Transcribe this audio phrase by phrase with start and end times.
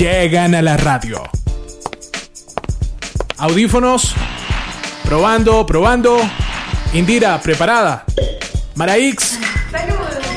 [0.00, 1.22] llegan a la radio.
[3.36, 4.14] Audífonos.
[5.04, 6.18] Probando, probando.
[6.94, 8.04] Indira, preparada.
[8.76, 9.38] Maraix.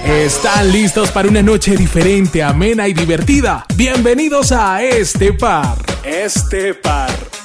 [0.06, 3.66] ¿Están listos para una noche diferente, amena y divertida?
[3.76, 5.78] Bienvenidos a este par.
[6.04, 7.43] Este par.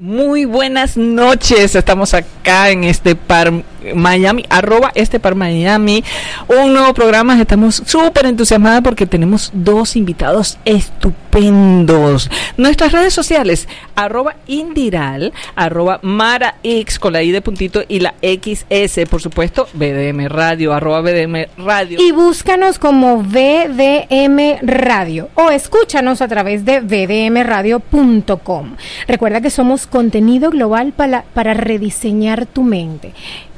[0.00, 3.52] Muy buenas noches, estamos acá en este par
[3.96, 6.04] Miami, arroba este par Miami,
[6.46, 12.30] un nuevo programa, estamos súper entusiasmados porque tenemos dos invitados estupendos.
[12.56, 18.14] Nuestras redes sociales, arroba indiral, arroba mara x con la i de puntito y la
[18.22, 21.98] xs, por supuesto, BDM Radio, arroba BDM Radio.
[22.00, 28.76] Y búscanos como BDM Radio o escúchanos a través de bdmradio.com.
[29.08, 33.12] Recuerda que somos contenido global para, para rediseñar tu mente.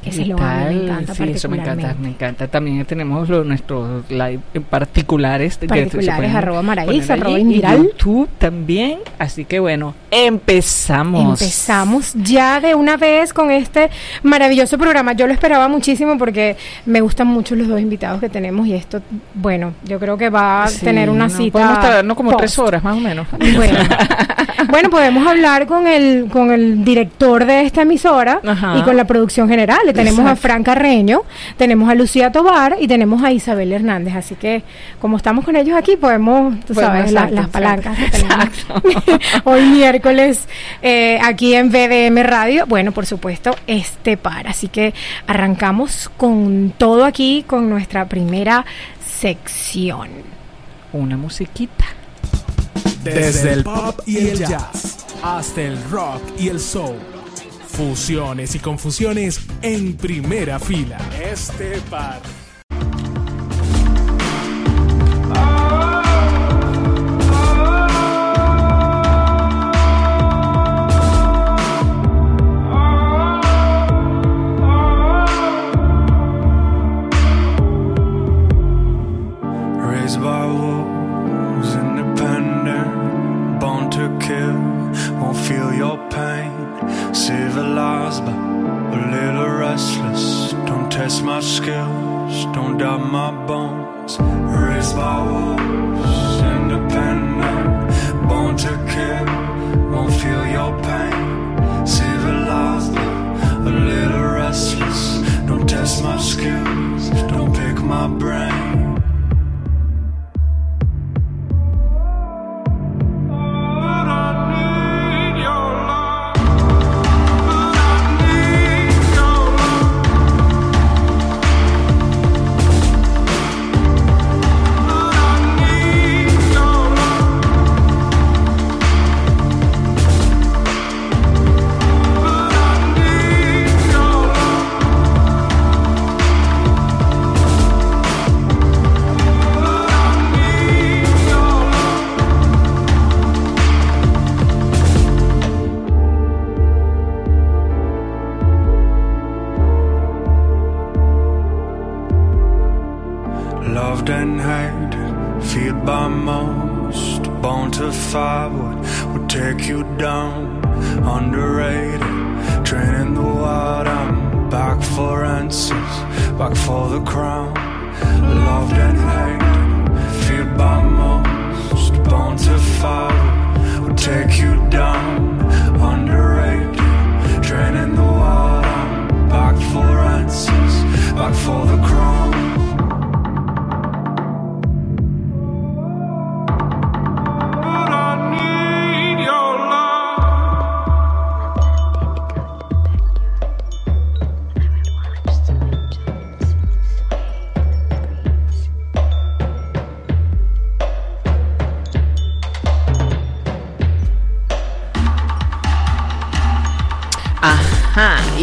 [0.04, 2.48] Ese lo me encanta sí, eso me encanta, me encanta.
[2.48, 5.58] También tenemos los, nuestros live particulares.
[5.58, 9.00] Particulares, arroba Maraís, arroba YouTube también.
[9.18, 11.40] Así que bueno, empezamos.
[11.40, 13.90] Empezamos ya de una vez con este
[14.22, 15.12] maravilloso programa.
[15.12, 19.02] Yo lo esperaba muchísimo porque me gustan mucho los dos invitados que tenemos y esto,
[19.34, 21.80] bueno, yo creo que va a tener una cita.
[21.80, 23.26] Podemos no como tres horas más o menos.
[23.56, 23.78] Bueno,
[24.70, 28.40] bueno, podemos hablar con el, con el director de esta emisora
[28.76, 31.22] y con la producción general tenemos a Fran Carreño,
[31.56, 34.14] tenemos a Lucía Tobar y tenemos a Isabel Hernández.
[34.14, 34.62] Así que,
[35.00, 37.98] como estamos con ellos aquí, podemos, tú sabes, las palancas
[39.44, 40.48] hoy miércoles
[40.82, 42.66] eh, aquí en BDM Radio.
[42.66, 44.48] Bueno, por supuesto, este par.
[44.48, 44.94] Así que
[45.26, 48.64] arrancamos con todo aquí, con nuestra primera
[49.06, 50.08] sección.
[50.92, 51.84] Una musiquita.
[53.04, 56.96] Desde el pop y el jazz hasta el rock y el soul
[57.72, 60.98] Fusiones y confusiones en primera fila.
[61.22, 62.20] Este par.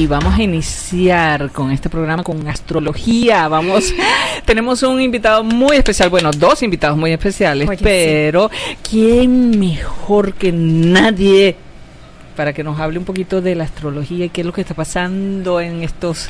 [0.08, 3.48] Vamos a iniciar con este programa con astrología.
[3.48, 3.94] Vamos,
[4.46, 8.50] tenemos un invitado muy especial, bueno, dos invitados muy especiales, pero
[8.90, 11.56] ¿quién mejor que nadie
[12.36, 14.76] para que nos hable un poquito de la astrología y qué es lo que está
[14.76, 16.30] pasando en estos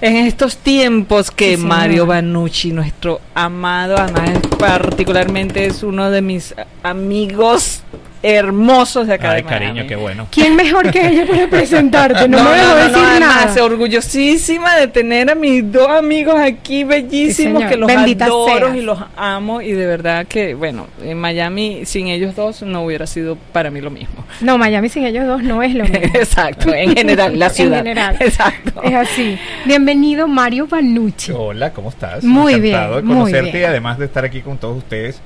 [0.00, 7.82] en estos tiempos que Mario Banucci, nuestro amado, además particularmente es uno de mis amigos
[8.22, 9.66] hermosos de acá Ay, de Miami.
[9.66, 10.26] cariño, qué bueno.
[10.30, 12.28] ¿Quién mejor que ella para presentarte?
[12.28, 13.36] No, No, me no, dejó no, decir no, nada.
[13.42, 18.76] además, orgullosísima de tener a mis dos amigos aquí bellísimos que los Bendita adoro seas.
[18.76, 23.06] y los amo y de verdad que bueno en Miami sin ellos dos no hubiera
[23.06, 25.98] sido para mí lo mismo No, Miami sin ellos dos no es lo mismo.
[26.14, 28.16] exacto en general la En ciudad general.
[28.20, 29.38] exacto Es así.
[29.64, 31.32] Bienvenido Mario Panucci.
[31.32, 32.22] Hola, ¿cómo estás?
[32.24, 33.70] Muy Encantado bien, de muy conocerte y bien.
[33.70, 35.20] además de estar aquí con todos ustedes.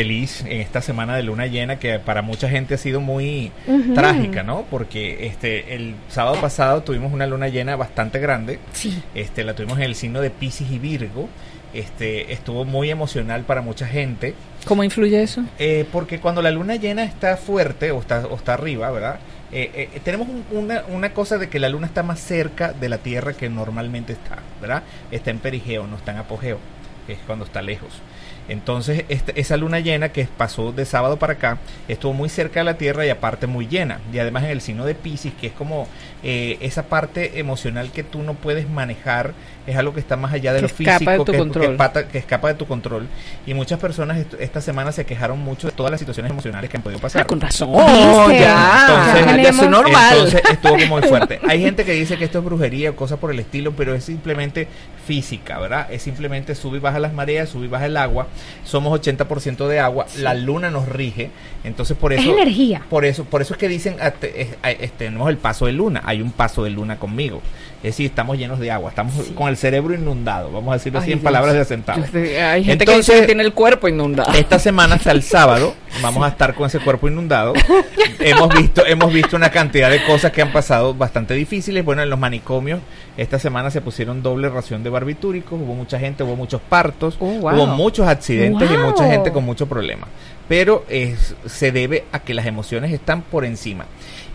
[0.00, 3.50] Feliz en esta semana de luna llena que para mucha gente ha sido muy
[3.94, 4.66] trágica, ¿no?
[4.70, 8.58] Porque este el sábado pasado tuvimos una luna llena bastante grande.
[8.74, 9.02] Sí.
[9.14, 11.30] Este la tuvimos en el signo de Pisces y Virgo.
[11.72, 14.34] Este estuvo muy emocional para mucha gente.
[14.66, 18.52] cómo influye eso Eh, porque cuando la luna llena está fuerte o está, o está
[18.52, 19.18] arriba, ¿verdad?
[19.50, 22.90] Eh, eh, tenemos un- una, una cosa de que la luna está más cerca de
[22.90, 24.82] la Tierra que normalmente está, ¿verdad?
[25.10, 26.58] Está en perigeo, no está en apogeo,
[27.06, 28.02] que es cuando está lejos.
[28.48, 31.58] Entonces, este- esa luna llena que pasó de sábado para acá
[31.88, 33.98] estuvo muy cerca de la Tierra y aparte muy llena.
[34.12, 35.88] Y además en el signo de Pisces, que es como
[36.22, 39.32] eh, esa parte emocional que tú no puedes manejar,
[39.66, 42.08] es algo que está más allá de Que lo escapa físico, de tu que, pata-
[42.08, 43.06] que escapa de tu control.
[43.46, 46.76] Y muchas personas est- esta semana se quejaron mucho de todas las situaciones emocionales que
[46.78, 47.22] han podido pasar.
[47.22, 48.40] Ah, con razón ¿Viste?
[48.40, 51.38] ya Entonces, ya tenemos- es normal Entonces estuvo como muy fuerte.
[51.48, 54.04] Hay gente que dice que esto es brujería o cosas por el estilo, pero es
[54.04, 54.66] simplemente
[55.06, 55.86] física, ¿verdad?
[55.92, 58.26] Es simplemente sube y baja las mareas, sube y baja el agua.
[58.64, 61.30] Somos 80% de agua, la luna nos rige,
[61.64, 62.82] entonces por Es eso energía.
[62.90, 65.72] por eso por eso es que dicen ah, es- ah, es- tenemos el paso de
[65.72, 67.40] luna, hay un paso de luna conmigo.
[67.82, 71.12] Es decir, estamos llenos de agua, estamos con el cerebro inundado, vamos a decirlo así
[71.12, 72.02] en palabras de asentado.
[72.02, 75.74] hay gente que Entonces- dice que tiene el cuerpo inundado Esta semana hasta el sábado
[76.02, 77.52] vamos a estar con ese cuerpo inundado.
[78.18, 81.84] hemos visto hemos visto una cantidad de cosas que han pasado bastante difíciles.
[81.84, 82.80] Bueno, en los manicomios
[83.16, 87.26] esta semana se pusieron doble ración de barbitúricos, hubo mucha gente, hubo muchos partos, Oh,
[87.26, 87.54] wow.
[87.54, 88.90] hubo muchos accidentes y Wow.
[88.90, 90.08] mucha gente con muchos problemas.
[90.48, 93.86] Pero es, se debe a que las emociones están por encima.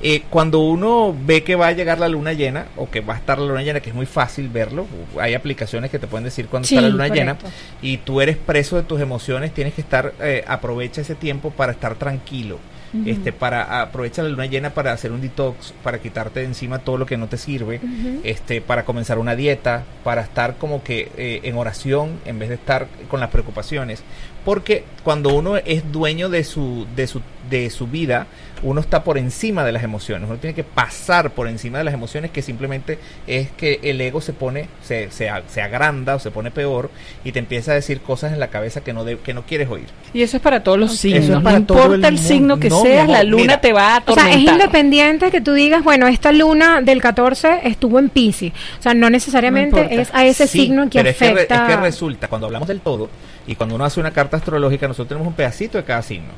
[0.04, 3.18] Eh, cuando uno ve que va a llegar la luna llena o que va a
[3.18, 4.88] estar la luna llena, que es muy fácil verlo,
[5.20, 7.46] hay aplicaciones que te pueden decir cuándo Sí, está la luna correcto.
[7.48, 11.52] llena y tú eres preso de tus emociones, tienes que estar, eh, aprovecha ese tiempo
[11.52, 12.58] para estar tranquilo.
[13.06, 16.98] Este, para aprovecha la luna llena para hacer un detox, para quitarte de encima todo
[16.98, 17.80] lo que no te sirve,
[18.24, 22.56] este, para comenzar una dieta, para estar como que eh, en oración en vez de
[22.56, 24.04] estar con las preocupaciones,
[24.46, 28.28] porque cuando uno es dueño de su, de su, de su vida,
[28.64, 31.96] uno está por encima de las emociones, uno tiene que pasar por encima de las
[31.96, 36.52] emociones que simplemente es que el ego se pone, se, se, agranda o se pone
[36.52, 36.92] peor
[37.24, 39.68] y te empieza a decir cosas en la cabeza que no, de- que no quieres
[39.70, 39.88] oír.
[40.14, 42.20] y eso es para todos los signos Eso es para no todo importa el el,
[42.20, 42.70] signo que.
[42.70, 43.62] No, seas la luna mira.
[43.62, 47.02] te va a O sea, es atormentar independiente que tú digas, bueno, esta luna del
[47.02, 48.52] 14 estuvo en Pisces.
[48.78, 51.32] O sea, no necesariamente No es a ese Sí, signo que pero es que, re-
[51.32, 51.68] afecta.
[51.68, 53.10] es que resulta, cuando hablamos del todo,
[53.48, 56.30] y cuando uno hace una carta astrológica, nosotros tenemos un pedacito de cada signo.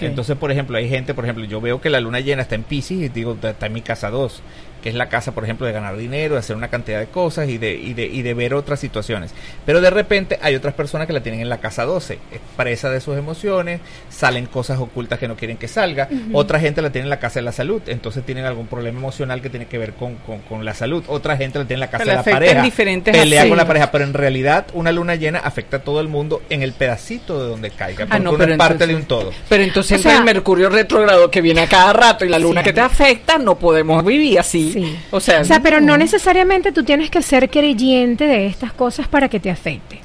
[0.00, 2.64] Entonces, por ejemplo, hay gente, por ejemplo, yo veo que la luna llena está en
[2.64, 4.42] Pisces y digo, está en mi casa 2,
[4.86, 7.48] que es la casa, por ejemplo, de ganar dinero, de hacer una cantidad de cosas
[7.48, 9.32] y de, y de, y de ver otras situaciones.
[9.64, 12.88] Pero de repente hay otras personas que la tienen en la casa 12, es presa
[12.88, 16.08] de sus emociones, salen cosas ocultas que no quieren que salga.
[16.32, 19.42] Otra gente la tiene en la casa de la salud, entonces tienen algún problema emocional
[19.42, 21.02] que tiene que ver con, con, con la salud.
[21.08, 22.62] Otra gente la tiene en la casa de la pareja.
[22.62, 26.06] diferentes pelea con la pareja, pero en realidad una luna llena afecta a todo el
[26.06, 29.04] mundo en el pedacito de donde caiga, porque Ah, no, es parte entonces- de un
[29.06, 29.32] todo.
[29.48, 32.60] Pero entonces O sea- el Mercurio retrógrado que viene a cada rato y la luna
[32.60, 32.66] Sí.
[32.66, 34.75] que te afecta, no podemos vivir así.
[34.76, 34.98] Sí.
[35.10, 39.08] O sea, O sea, pero no necesariamente tú tienes que ser creyente de estas cosas
[39.08, 40.00] para que te afecte.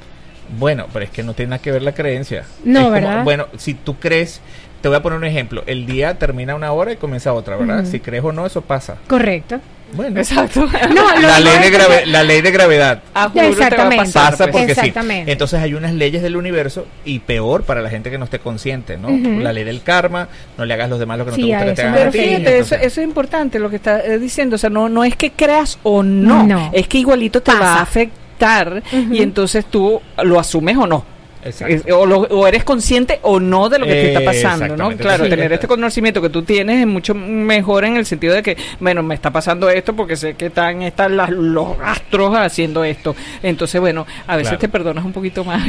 [0.58, 2.44] Bueno, pero es que no tiene nada que ver la creencia.
[2.64, 3.24] No, Es como- ¿verdad?
[3.24, 4.40] bueno, si tú crees,
[4.80, 5.62] te voy a poner un ejemplo.
[5.66, 7.84] El día termina una hora y comienza otra, ¿verdad?
[7.84, 8.96] Si crees o no, eso pasa.
[9.08, 9.60] Correcto.
[9.94, 10.66] Bueno, Exacto.
[10.94, 13.96] No, la, ley de grave- la ley de gravedad A juro te va a Exactamente.
[13.96, 14.50] pasar, pasa pues.
[14.64, 14.80] porque sí.
[14.80, 15.32] Exactamente.
[15.32, 18.96] Entonces hay unas leyes del universo y peor para la gente que no esté consciente,
[18.96, 19.08] ¿no?
[19.08, 19.40] Ujú.
[19.40, 21.48] La ley del karma, no le hagas a los demás lo que no Sí, te
[21.48, 22.18] gusta a que te hagan me a Pero ti.
[22.18, 24.56] fíjate, eso, entonces- eso es importante lo que está eh, diciendo.
[24.56, 26.70] O sea, no, no es que creas o no, No.
[26.72, 27.78] es que igualito te va Pasa.
[27.78, 29.14] a afectar Ujú.
[29.14, 31.04] y entonces tú lo asumes o no.
[31.44, 34.76] Es- o, lo- o eres consciente o no de lo que te está Eh, pasando,
[34.76, 34.96] ¿no?
[34.96, 35.30] Claro, Sí.
[35.30, 39.02] tener este conocimiento que tú tienes es mucho mejor en el sentido de que, bueno,
[39.02, 43.16] me está pasando esto porque sé que están, están las, los astros haciendo esto.
[43.42, 44.60] Entonces, bueno, a veces Claro.
[44.60, 45.62] te perdonas un poquito más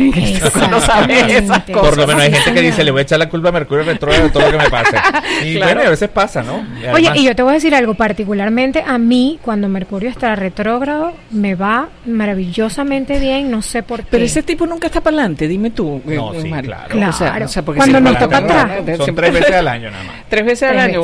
[0.54, 1.82] cuando sabes esas cosas.
[1.82, 3.84] Por lo menos hay gente que dice, le voy a echar la culpa a Mercurio
[3.84, 4.98] retrógrado de todo lo que me pase.
[5.44, 5.68] Y Claro.
[5.74, 6.64] bueno, y a veces pasa, ¿no?
[6.82, 10.36] Y Oye, y yo te voy a decir algo, particularmente a mí, cuando Mercurio está
[10.36, 14.08] retrógrado, me va maravillosamente bien, no sé por qué.
[14.12, 16.02] Pero ese tipo nunca está para adelante, dime tú.
[16.06, 16.90] No, eh, sí, claro.
[16.90, 17.10] Claro.
[17.10, 19.56] O sea, o sea, porque Cuando nos para toca atrás, eh, Son siempre- tres veces
[19.56, 20.16] al año nada más.
[20.30, 21.02] Tres veces al año,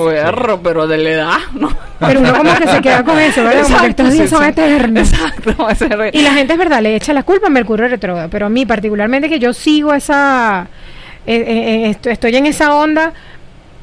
[0.63, 1.69] pero de la edad, ¿no?
[1.99, 3.63] Pero uno como que se queda con eso, ¿verdad?
[3.63, 4.49] Como que Exacto, estos días sí, son sí.
[4.49, 5.13] eternos.
[5.13, 8.49] Exacto, Y la gente es verdad, le echa la culpa a Mercurio retrógrado, pero a
[8.49, 10.67] mí particularmente que yo sigo esa,
[11.27, 11.45] eh, eh,
[11.85, 13.13] eh, esto- estoy en esa onda,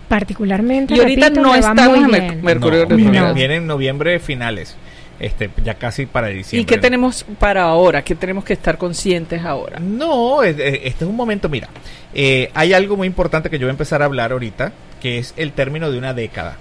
[0.09, 0.95] particularmente.
[0.95, 4.77] Y ahorita no estamos en Mercurio no, viene, en noviembre finales.
[5.19, 6.63] Este, ya casi para diciembre.
[6.63, 8.03] ¿Y qué tenemos para ahora?
[8.03, 9.79] ¿Qué tenemos que estar conscientes ahora?
[9.79, 11.69] No, este es un momento, mira,
[12.15, 15.33] eh, hay algo muy importante que yo voy a empezar a hablar ahorita, que es
[15.37, 16.59] el término de una década.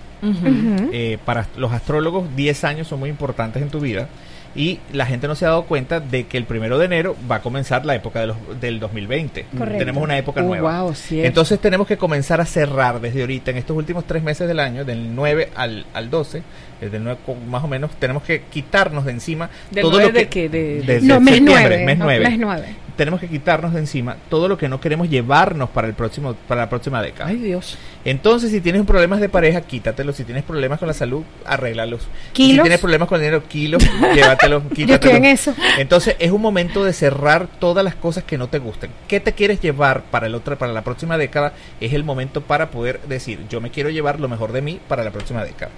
[0.92, 4.08] Eh, para los astrólogos, 10 años son muy importantes en tu vida
[4.56, 7.36] y la gente no se ha dado cuenta de que el primero de enero va
[7.38, 9.46] a comenzar la época de los, del 2020.
[9.78, 10.86] Tenemos una época oh, nueva.
[11.12, 14.86] Entonces tenemos que comenzar a cerrar desde ahorita, en estos últimos tres meses del año,
[14.86, 16.42] del 9 al, al 12,
[16.82, 20.14] desde el 9 más o menos, tenemos que quitarnos de encima todo lo que...
[20.14, 24.58] De, que de, no, mes 9, mes 9 tenemos que quitarnos de encima todo lo
[24.58, 27.30] que no queremos llevarnos para el próximo para la próxima década.
[27.30, 27.78] Ay, Dios.
[28.04, 30.16] Entonces, si tienes problemas de pareja, quítatelos.
[30.16, 32.08] Si tienes problemas con la salud, arréglalos.
[32.34, 35.18] Si tienes problemas con el dinero, kilos, llévatelos, quítatelos.
[35.18, 35.56] en eso.
[35.78, 38.92] Entonces, es un momento de cerrar todas las cosas que no te gusten.
[39.08, 41.54] ¿Qué te quieres llevar para el otro para la próxima década?
[41.80, 45.04] Es el momento para poder decir, yo me quiero llevar lo mejor de mí para
[45.04, 45.72] la próxima década.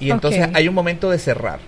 [0.00, 1.58] Y entonces hay un momento de cerrar.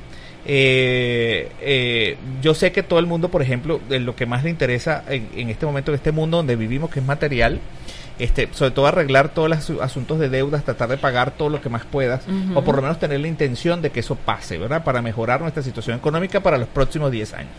[0.49, 5.03] Eh, eh, yo sé que todo el mundo, por ejemplo, lo que más le interesa
[5.09, 7.59] en, este momento, en este mundo donde vivimos, que es material,
[8.19, 11.69] este, sobre todo arreglar todos los asuntos de deudas, tratar de pagar todo lo que
[11.69, 12.23] más puedas,
[12.55, 14.85] o por lo menos tener la intención de que eso pase, ¿verdad?
[14.85, 17.53] Para mejorar nuestra situación económica para los próximos 10 años.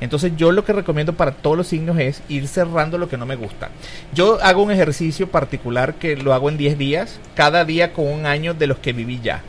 [0.00, 3.24] Entonces yo lo que recomiendo para todos los signos es ir cerrando lo que no
[3.24, 3.70] me gusta.
[4.12, 8.26] Yo hago un ejercicio particular que lo hago en 10 días, cada día con un
[8.26, 9.42] año de los que viví ya.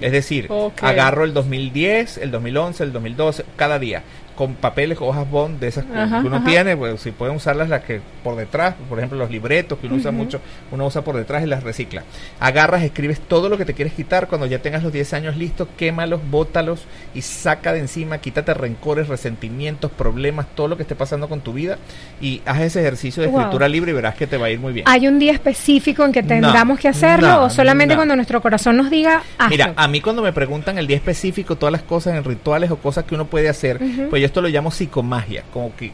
[0.00, 0.48] Es decir,
[0.80, 4.02] agarro el 2010, el 2011, el 2012, cada día
[4.40, 8.00] con papeles, hojas bond de esas que uno tiene, pues si pueden usarlas las que
[8.24, 10.40] por detrás, por ejemplo los libretos que uno usa mucho,
[10.72, 12.04] uno usa por detrás y las recicla.
[12.40, 15.68] Agarras, escribes todo lo que te quieres quitar, cuando ya tengas los 10 años listos,
[15.76, 21.28] quémalos, bótalos y saca de encima, quítate rencores, resentimientos, problemas, todo lo que esté pasando
[21.28, 21.76] con tu vida
[22.22, 24.72] y haz ese ejercicio de escritura libre y verás que te va a ir muy
[24.72, 24.86] bien.
[24.88, 28.88] ¿Hay un día específico en que tengamos que hacerlo o solamente cuando nuestro corazón nos
[28.88, 32.70] diga Mira, a mí cuando me preguntan el día específico, todas las cosas en rituales
[32.70, 33.78] o cosas que uno puede hacer,
[34.08, 35.92] pues yo esto lo llamo psicomagia, como que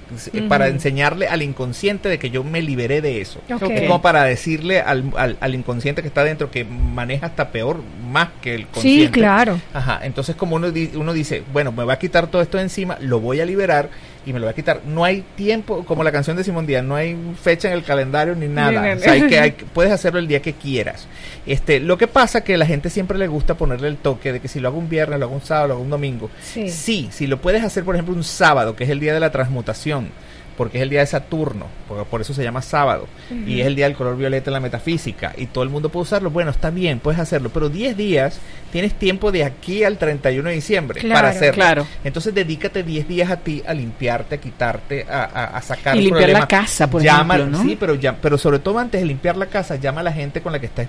[0.49, 3.40] para enseñarle al inconsciente de que yo me liberé de eso.
[3.49, 8.28] Es como para decirle al, al, inconsciente que está dentro que maneja hasta peor más
[8.40, 9.07] que el consciente.
[9.07, 9.61] Sí, claro.
[9.73, 12.99] Ajá, entonces como uno, uno dice, bueno, me va a quitar todo esto de encima,
[13.00, 13.88] lo voy a liberar
[14.26, 14.83] y me lo voy a quitar.
[14.85, 18.35] No hay tiempo, como la canción de Simón Díaz, no hay fecha en el calendario
[18.35, 18.95] ni nada.
[18.95, 21.06] O sea, hay que, hay, puedes hacerlo el día que quieras.
[21.47, 24.40] Este, lo que pasa que a la gente siempre le gusta ponerle el toque de
[24.40, 26.28] que si lo hago un viernes, lo hago un sábado, lo hago un domingo.
[26.42, 29.21] Sí, sí si lo puedes hacer, por ejemplo, un sábado, que es el día de
[29.21, 30.11] la transmutación
[30.57, 33.07] porque es el día de Saturno, porque por eso se llama sábado,
[33.47, 36.05] y es el día del color violeta en la metafísica, y todo el mundo puede
[36.05, 38.41] usarlo, bueno, está bien, puedes hacerlo, pero 10 días
[38.73, 41.55] tienes tiempo de aquí al 31 de diciembre para hacerlo.
[41.55, 41.87] Claro.
[42.05, 46.31] Entonces dedícate 10 días a ti a limpiarte, a quitarte, a, a, sacar y limpiar
[46.31, 47.63] la casa, por ejemplo, ¿no?
[47.63, 50.41] Sí, pero, ya, pero sobre todo antes de limpiar la casa, llama a la gente
[50.41, 50.89] con la que estás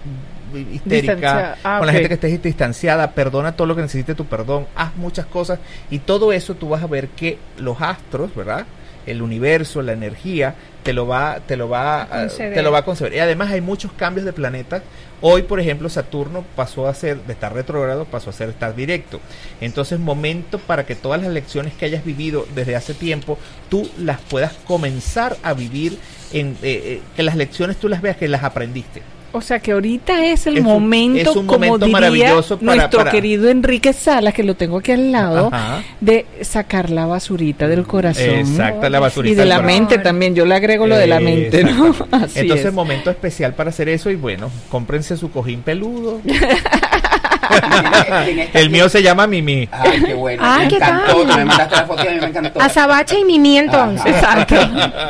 [0.74, 4.68] histérica, ah, con la gente que estés distanciada, perdona todo lo que necesite tu perdón,
[4.76, 5.60] haz muchas cosas
[5.90, 8.66] y todo eso tú vas a ver que los astros, ¿verdad?
[9.08, 12.86] El universo, la energía, te lo va, te lo va, a te lo va a
[12.86, 13.14] conceder.
[13.14, 14.84] Y además hay muchos cambios de planetas.
[15.20, 19.20] Hoy, por ejemplo, Saturno pasó a ser, de estar retrógrado, pasó a ser estar directo.
[19.60, 23.38] Entonces, momento para que todas las lecciones que hayas vivido desde hace tiempo,
[23.70, 25.98] tú las puedas comenzar a vivir,
[26.32, 29.02] en, eh, eh, que las lecciones tú las veas que las aprendiste.
[29.38, 34.44] O sea que ahorita es el momento, como diría maravilloso nuestro querido Enrique Salas, que
[34.44, 35.52] lo tengo aquí al lado,
[36.02, 38.26] de sacar la basurita del corazón.
[38.26, 39.34] Exacto, la basurita.
[39.34, 41.94] Y de la mente también, yo le agrego lo de la mente, ¿no?
[42.36, 46.20] Entonces, momento especial para hacer eso y bueno, cómprense su cojín peludo.
[48.54, 49.68] el mío se llama Mimi.
[49.72, 50.42] Ay, qué bueno.
[50.46, 51.26] Ay, me encantó.
[51.26, 52.62] Me mandaste la foto y a mí me encantó.
[52.62, 54.08] Azabache y Mimi entonces.
[54.08, 54.56] Exacto.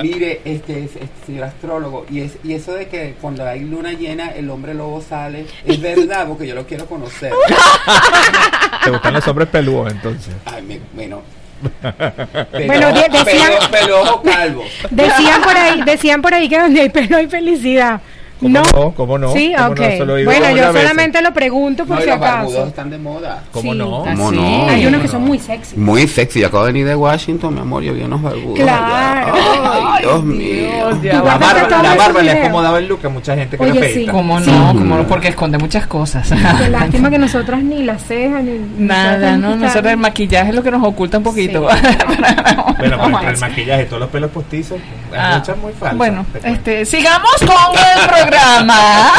[0.01, 4.17] Mire, este, este señor astrólogo, y, es, y eso de que cuando hay luna llena
[4.20, 7.32] el hombre lobo sale, es verdad, porque yo lo quiero conocer.
[8.84, 10.34] ¿Te gustan los hombres peludos entonces?
[10.46, 11.22] Ay, me, bueno.
[12.52, 14.64] bueno, decían, pelo, calvo.
[14.92, 18.02] decían por ahí, decían por ahí que donde hay pelo hay felicidad.
[18.39, 18.94] ¿Cómo no?
[18.94, 19.34] ¿Cómo no?
[19.34, 19.79] Sí, ok.
[20.25, 22.67] bueno, yo solamente lo pregunto por si acaso.
[22.67, 23.44] están de moda.
[23.51, 24.03] ¿Cómo no?
[24.03, 24.70] ¿Cómo no?
[24.70, 25.75] Hay unos que son muy sexy.
[25.75, 26.41] Muy sexy.
[26.41, 27.84] Yo acabo de venir de Washington, mi amor.
[27.84, 28.60] Yo vi unos barbudos.
[28.60, 29.34] Claro.
[29.34, 30.67] Ay, Dios mío.
[31.03, 34.08] La barba, la barba le acomodaba el look a mucha gente que Oye, le sí.
[34.08, 34.67] ¿Cómo no?
[34.74, 35.08] ¿Cómo no?
[35.08, 36.29] Porque esconde muchas cosas.
[36.58, 38.60] Qué lástima que nosotros ni las cejas ni.
[38.77, 39.56] Nada, no.
[39.56, 41.62] Nosotros el maquillaje es lo que nos oculta un poquito.
[42.77, 44.79] bueno, pero el maquillaje todos los pelos postizos,
[45.15, 45.98] ah, muchas muy falsas.
[45.98, 49.12] Bueno, este, sigamos con el programa.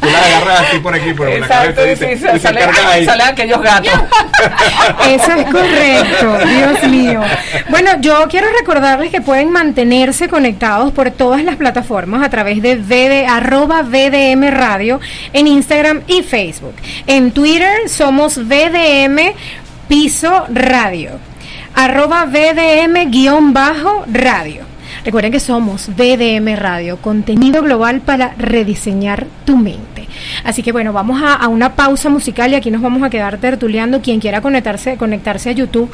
[0.00, 3.04] Tú la agarras así por aquí, por la cabeza sí, sale, ahí.
[3.04, 3.92] sale aquellos gatos.
[5.08, 7.22] Eso es correcto, Dios mío.
[7.68, 12.76] Bueno, yo quiero recordarles que pueden mantenerse conectados por todas las plataformas a través de
[12.76, 14.98] VD, arroba VDM Radio
[15.32, 16.74] en Instagram y Facebook.
[17.06, 19.34] En Twitter somos VDM
[19.88, 21.12] Piso Radio,
[21.74, 24.71] arroba VDM-radio.
[25.04, 30.06] Recuerden que somos BDM Radio, contenido global para rediseñar tu mente.
[30.44, 34.00] Así que bueno, vamos a, una pausa musical y aquí nos vamos a quedar tertuleando.
[34.00, 35.90] Quien quiera conectarse, conectarse a YouTube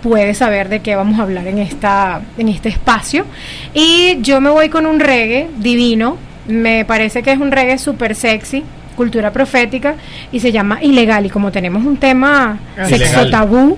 [0.00, 3.26] puede saber de qué vamos a hablar en, esta, en este espacio.
[3.74, 6.16] Y yo me voy con un reggae divino.
[6.46, 8.62] Me parece que es un reggae súper sexy
[9.02, 9.96] cultura profética
[10.30, 11.26] y se llama ilegal.
[11.26, 13.76] Y como tenemos un tema sexo tabú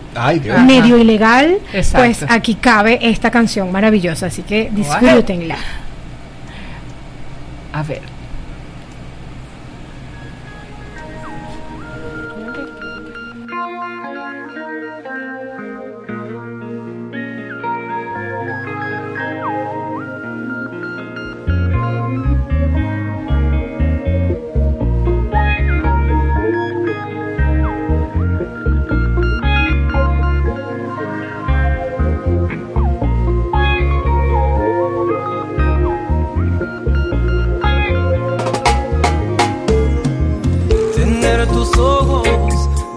[0.66, 1.58] medio ilegal
[1.94, 4.26] pues aquí cabe esta canción maravillosa.
[4.26, 5.56] Así que disfrútenla
[7.72, 8.13] a ver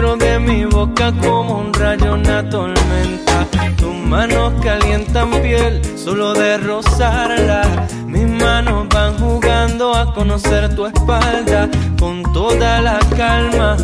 [0.00, 3.46] de mi boca como un rayo, una tormenta.
[3.76, 7.86] Tus manos calientan piel solo de rozarla.
[8.06, 13.76] Mis manos van jugando a conocer tu espalda con toda la calma.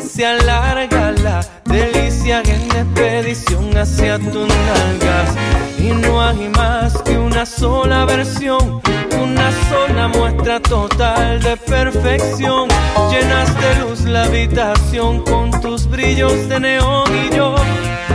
[0.00, 1.40] Se alarga la
[1.74, 5.34] delicia en expedición hacia tus nalgas.
[5.78, 8.82] Y no hay más que una sola versión
[9.24, 12.68] una sola muestra total de perfección.
[13.10, 17.54] Llenas de luz la habitación con tus brillos de neón y yo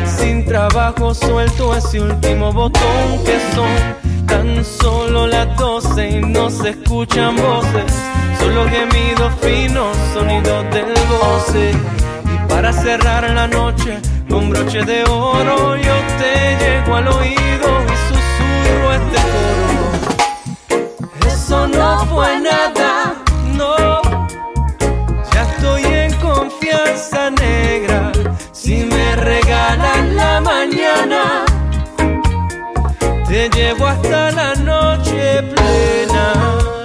[0.06, 6.70] sin trabajo suelto ese último botón que son tan solo las doce y no se
[6.70, 7.92] escuchan voces,
[8.40, 11.99] solo gemidos finos, sonidos del goce.
[12.60, 18.94] Para cerrar la noche con broche de oro yo te llego al oído y susurro
[18.96, 19.22] este
[20.68, 23.16] coro eso no fue nada,
[23.56, 24.02] no.
[25.32, 28.12] Ya estoy en confianza negra.
[28.52, 31.46] Si me regalan la mañana,
[33.26, 36.79] te llevo hasta la noche plena.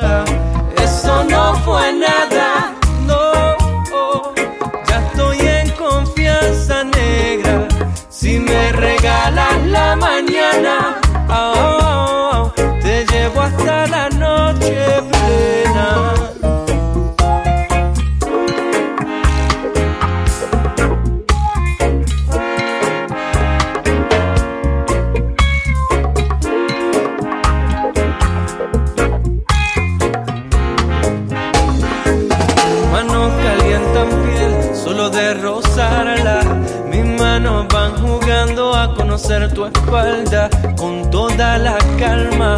[39.55, 42.57] Tu espalda con toda la calma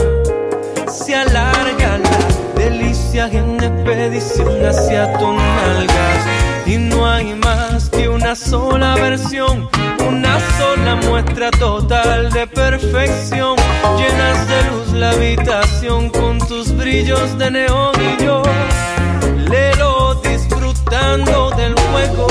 [0.89, 6.21] se alarga la delicia en expedición hacia tus nalgas.
[6.65, 9.69] Y no hay más que una sola versión,
[10.09, 13.57] una sola muestra total de perfección.
[13.99, 18.43] Llenas de luz la habitación con tus brillos de neón y yo,
[19.51, 22.27] lelo disfrutando del juego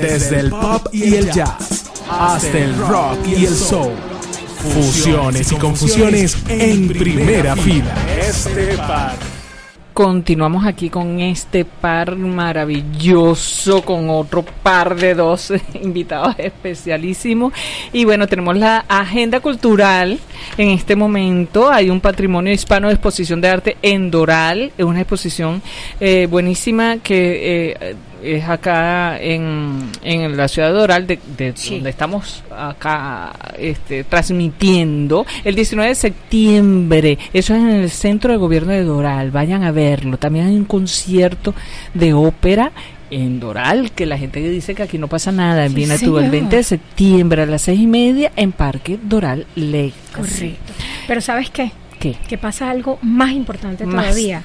[0.00, 3.92] Desde el pop y el jazz hasta el rock y el soul.
[4.56, 7.94] Fusiones y confusiones en primera fila.
[8.18, 9.16] Este par.
[9.92, 17.52] Continuamos aquí con este par maravilloso, con otro par de dos invitados especialísimos.
[17.92, 20.18] Y bueno, tenemos la agenda cultural
[20.56, 21.70] en este momento.
[21.70, 25.60] Hay un patrimonio hispano de exposición de arte en Doral, es una exposición
[26.00, 27.74] eh, buenísima que...
[27.82, 31.18] Eh, es acá en, en la ciudad de Doral, de,
[31.68, 37.18] donde estamos acá este, transmitiendo, el 19 de septiembre.
[37.32, 39.30] Eso es en el centro de gobierno de Doral.
[39.30, 40.18] Vayan a verlo.
[40.18, 41.54] También hay un concierto
[41.94, 42.72] de ópera
[43.10, 45.68] en Doral, que la gente dice que aquí no pasa nada.
[45.68, 49.92] Viene tú el 20 de septiembre a las seis y media en Parque Doral Lake.
[50.14, 50.72] Correcto.
[51.06, 51.72] Pero ¿sabes qué?
[51.98, 52.16] ¿Qué?
[52.28, 54.42] Que pasa algo más importante todavía.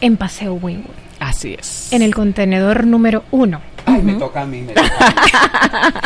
[0.00, 1.05] En Paseo Wynwood.
[1.20, 1.92] Así es.
[1.92, 3.60] En el contenedor número uno.
[3.86, 4.62] Ay, me toca a mí.
[4.62, 4.88] Me toca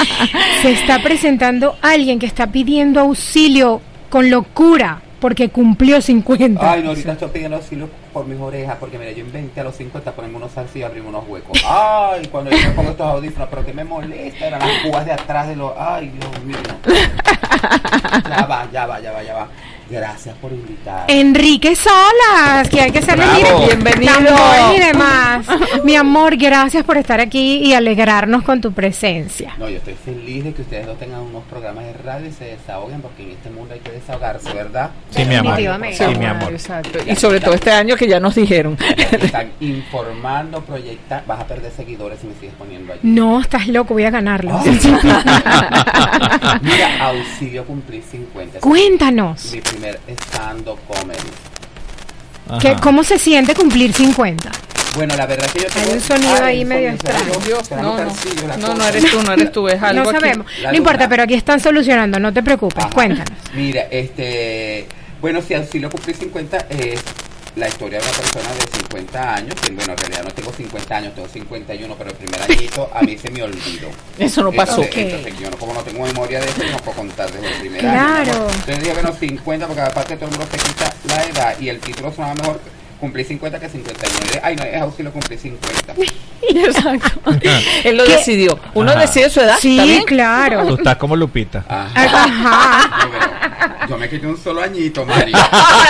[0.62, 6.72] Se está presentando alguien que está pidiendo auxilio con locura porque cumplió 50.
[6.72, 9.76] Ay, no, ahorita estoy pidiendo auxilio por mis orejas, porque mira, yo inventé a los
[9.76, 11.62] 50 ponerme unos salsa y abrirme unos huecos.
[11.66, 15.12] Ay, cuando yo me pongo estos audífonos, pero que me molesta, eran las púas de
[15.12, 15.72] atrás de los...
[15.78, 16.56] Ay, Dios mío.
[18.28, 19.48] Ya va, ya va, ya va, ya va.
[19.90, 21.04] Gracias por invitar.
[21.08, 23.24] Enrique Solas, que hay que hacerle
[23.66, 24.12] bienvenido.
[24.76, 25.44] y demás.
[25.84, 29.52] Mi amor, gracias por estar aquí y alegrarnos con tu presencia.
[29.58, 32.44] No, yo estoy feliz de que ustedes dos tengan unos programas de radio y se
[32.44, 34.90] desahoguen, porque en este mundo hay que desahogarse, ¿verdad?
[35.10, 35.58] Sí, mi amor.
[35.92, 36.52] Sí, mi amor.
[36.52, 36.98] Exacto.
[37.04, 38.78] Y sobre todo este año que ya nos dijeron.
[39.10, 41.26] Están informando, proyectando.
[41.26, 43.00] Vas a perder seguidores si me sigues poniendo allí.
[43.02, 44.56] No, estás loco, voy a ganarlo.
[46.62, 48.60] Mira, auxilio cumplir 50.
[48.60, 49.52] Cuéntanos.
[49.52, 51.18] Mi primer stand-up comedy.
[52.60, 54.50] ¿Qué, ¿Cómo se siente cumplir 50?
[54.96, 55.86] Bueno, la verdad que yo tengo...
[55.86, 57.32] Hay un sonido Ay, ahí un medio extraño.
[57.80, 60.46] No, no, no, no eres tú, no eres tú, es algo No sabemos.
[60.64, 62.84] No importa, pero aquí están solucionando, no te preocupes.
[62.84, 62.90] Ajá.
[62.92, 63.38] Cuéntanos.
[63.54, 64.86] Mira, este...
[65.20, 67.00] Bueno, si auxilio cumplir 50 es
[67.56, 70.96] la historia de una persona de 50 años, que bueno, en realidad no tengo 50
[70.96, 73.88] años, tengo 51, pero el primer añito a mí se me olvidó.
[74.18, 74.82] Eso no pasó.
[74.82, 77.60] Entonces, entonces, yo no, como no tengo memoria de eso, no puedo contar desde el
[77.60, 78.14] primer Claro.
[78.32, 78.32] año.
[78.50, 81.80] Entonces dije, bueno, 50, porque aparte todo el mundo se quita la edad y el
[81.80, 82.60] título sonaba mejor
[83.00, 84.40] cumplir 50 que 59.
[84.42, 85.94] Ay, no, es auxilio cumplir 50.
[86.42, 87.32] Exacto.
[87.84, 88.12] Él lo ¿Qué?
[88.16, 88.58] decidió.
[88.74, 89.00] Uno Ajá.
[89.00, 89.50] decide su edad.
[89.56, 90.00] ¿está Sí, bien?
[90.00, 90.74] Tú claro.
[90.76, 91.64] estás como Lupita.
[91.68, 91.90] Ajá.
[91.94, 92.90] Ajá.
[93.02, 95.36] Yo, bueno, yo me quité un solo añito, Mario.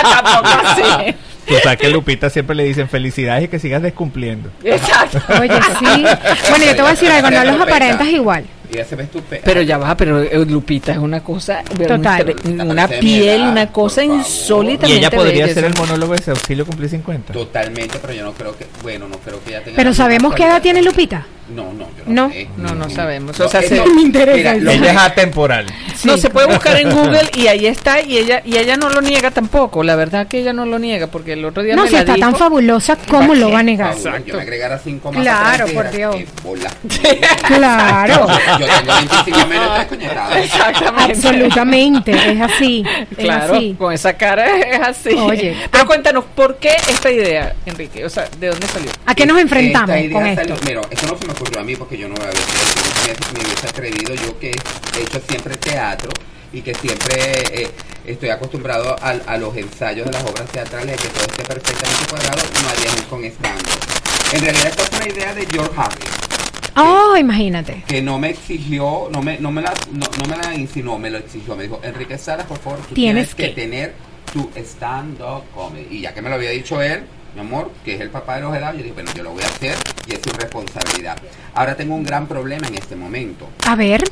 [0.01, 1.15] Tampoco así.
[1.45, 4.49] Tú sabes que Lupita siempre le dicen felicidades y que sigas descumpliendo.
[4.63, 5.19] Exacto.
[5.39, 6.05] Oye, sí.
[6.49, 8.45] Bueno, yo te voy a decir algo, no los aparentas igual.
[8.71, 9.43] Ya se ve estupendo.
[9.43, 12.35] Pero ya va, pero eh, Lupita es una cosa, Total.
[12.45, 14.87] una, piel, edad, una cosa insólita.
[14.87, 17.33] Y ella podría ser el monólogo de ese auxilio cumplir 50.
[17.33, 19.75] Totalmente, pero yo no creo que, bueno, no creo que ella tenga.
[19.75, 21.25] Pero sabemos qué edad tiene Lupita.
[21.55, 22.27] No, no, yo No.
[22.27, 22.29] no.
[22.33, 22.47] sé.
[22.57, 23.37] No, no sabemos.
[23.39, 25.65] No, O sea, se- no, Me interesa mira, Ella es atemporal.
[26.03, 29.01] No, se puede buscar en Google y ahí está y ella y ella no lo
[29.01, 29.83] niega tampoco.
[29.83, 31.99] La verdad que ella no lo niega porque el otro día No, me si la
[32.01, 33.93] está tan fabulosa, ¿cómo lo va a negar?
[33.95, 35.21] Fabuloso, Yo me agregara cinco más.
[35.21, 36.15] Claro, por Dios.
[36.15, 36.27] eh.
[37.47, 38.27] Claro.
[38.59, 40.37] Yo tengo 25 menos tres coñetadas.
[40.37, 41.13] Exactamente.
[41.13, 42.83] Absolutamente, es así.
[43.11, 43.75] Es Claro, así.
[43.77, 45.09] con esa cara es así.
[45.15, 45.55] Oye.
[45.71, 48.05] pero cuéntanos, ¿por qué esta idea, Enrique?
[48.05, 48.89] O sea, ¿de dónde salió?
[49.05, 50.41] ¿A qué nos enfrentamos Esta idea con esto?
[50.41, 53.45] salió- mira, eso no se me ocurrió a mí porque yo no había me, me
[53.45, 56.09] hubiese atrevido yo que he hecho siempre teatro
[56.53, 57.71] y que siempre eh,
[58.05, 62.05] estoy acostumbrado al- a, los ensayos de las obras teatrales de que todo esté perfectamente
[62.09, 63.61] cuadrado, no haría con stand
[64.33, 66.09] En realidad esta es una idea de George Harris
[66.77, 67.83] Oh, imagínate.
[67.85, 71.09] que no me exigió, no me, no me la, no, no me la insinuó, me
[71.09, 73.61] lo exigió, me dijo, Enrique Salas, por favor, tú Tienes tienes, que, que".
[73.61, 73.93] tener
[74.31, 75.87] tu stand-up comedy.
[75.97, 77.03] Y ya que me lo había dicho él,
[77.35, 79.43] mi amor, que es el papá de los helados, yo dije, bueno, yo lo voy
[79.43, 79.75] a hacer
[80.07, 81.17] y es su responsabilidad.
[81.53, 83.49] Ahora tengo un gran problema en este momento.
[83.65, 84.03] A ver,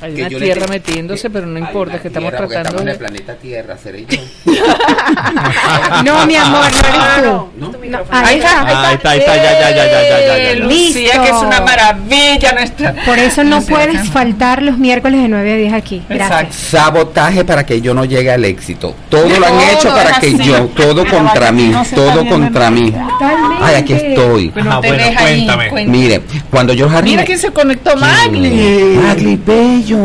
[0.00, 2.82] Hay que una le tierra metiéndose, que pero no importa, que estamos tierra, tratando Estamos
[2.82, 4.20] en el planeta Tierra, seré yo.
[6.04, 7.48] no, mi amor, no eres tú.
[7.58, 7.72] ¿No?
[7.86, 8.62] No, ahí está.
[8.62, 11.22] Ah, ahí está, ahí está, ya, ya, ya, ya, ya, ya, Lucía, Listo.
[11.22, 12.94] que es una maravilla nuestra.
[13.04, 16.02] Por eso no puedes faltar los miércoles de 9 a 10 aquí.
[16.08, 16.54] Gracias.
[16.56, 18.94] Sabotaje para que yo no llegue al éxito.
[19.08, 20.38] Todo lo han No, hecho no para que así.
[20.38, 22.90] yo, todo Pero contra mí, no todo contra mí.
[22.90, 23.56] Totalmente.
[23.64, 24.50] Ay, aquí estoy.
[24.50, 25.68] Pero Ah, bueno, cuéntame.
[25.68, 25.98] cuéntame.
[25.98, 28.98] Mire, cuando yo Harry Mira quién se conectó, Magli.
[29.00, 29.98] Magli Bello,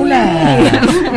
[0.00, 0.58] hola.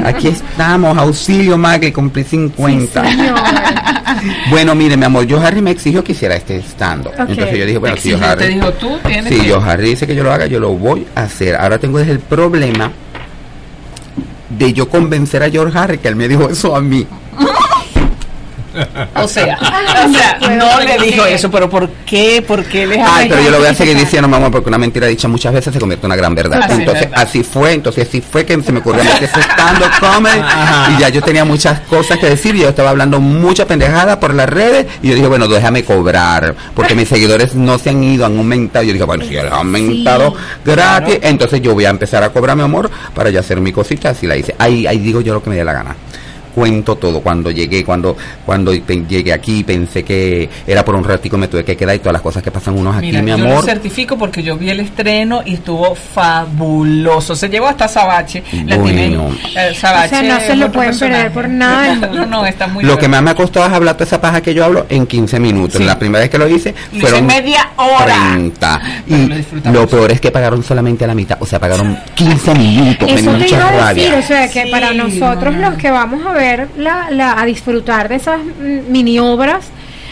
[0.05, 2.74] Aquí estamos, auxilio Magli, cumplí 50.
[4.49, 7.09] Bueno, mire, mi amor, yo Harry me exigió que hiciera este estando.
[7.09, 7.29] Ok.
[7.29, 9.47] Entonces yo dije, bueno, si yo te Harry, dijo tú, tienes si que...
[9.47, 11.55] yo Harry dice que yo lo haga, yo lo voy a hacer.
[11.55, 12.91] Ahora tengo desde el problema
[14.49, 17.05] de yo convencer a George Harry que él me dijo eso a mí.
[19.15, 19.57] O sea,
[20.05, 22.43] o sea no le dijo eso, pero ¿por qué?
[22.45, 25.07] ¿Por qué le Ay, pero yo lo voy a seguir diciendo, mamá, porque una mentira
[25.07, 26.69] dicha muchas veces se convierte en una gran verdad.
[26.71, 30.41] entonces, así fue, entonces así fue que se me ocurrió meter ese stand comedy
[30.95, 34.33] y ya yo tenía muchas cosas que decir y yo estaba hablando mucha pendejada por
[34.33, 38.25] las redes y yo dije, bueno, déjame cobrar, porque mis seguidores no se han ido,
[38.25, 38.85] han aumentado.
[38.85, 42.63] Yo dije, bueno, si han aumentado gratis, entonces yo voy a empezar a cobrar mi
[42.63, 44.55] amor para ya hacer mi cosita, así la hice.
[44.57, 45.95] Ahí, ahí digo yo lo que me dé la gana
[46.55, 47.19] cuento todo.
[47.19, 48.15] Cuando llegué, cuando
[48.45, 52.13] cuando llegué aquí, pensé que era por un ratico, me tuve que quedar y todas
[52.13, 53.49] las cosas que pasan unos aquí, mi amor.
[53.49, 57.35] Yo lo certifico porque yo vi el estreno y estuvo fabuloso.
[57.35, 58.41] Se llevó hasta Sabache.
[58.65, 59.31] La bueno.
[59.55, 61.95] Eh, o sea, no se lo pueden perder por nada.
[61.95, 64.41] no, no, está muy Lo que más me ha costado es hablar toda esa paja
[64.41, 65.81] que yo hablo en 15 minutos.
[65.81, 68.15] La primera vez que lo hice fueron media hora.
[68.31, 68.81] 30.
[69.07, 73.09] Y lo peor es que pagaron solamente a la mitad, o sea, pagaron 15 minutos.
[73.09, 74.15] Eso me te rabia.
[74.17, 76.44] o sea, que para nosotros los que vamos a ver
[76.77, 78.39] la, la, a disfrutar de esas
[78.89, 79.71] mini obras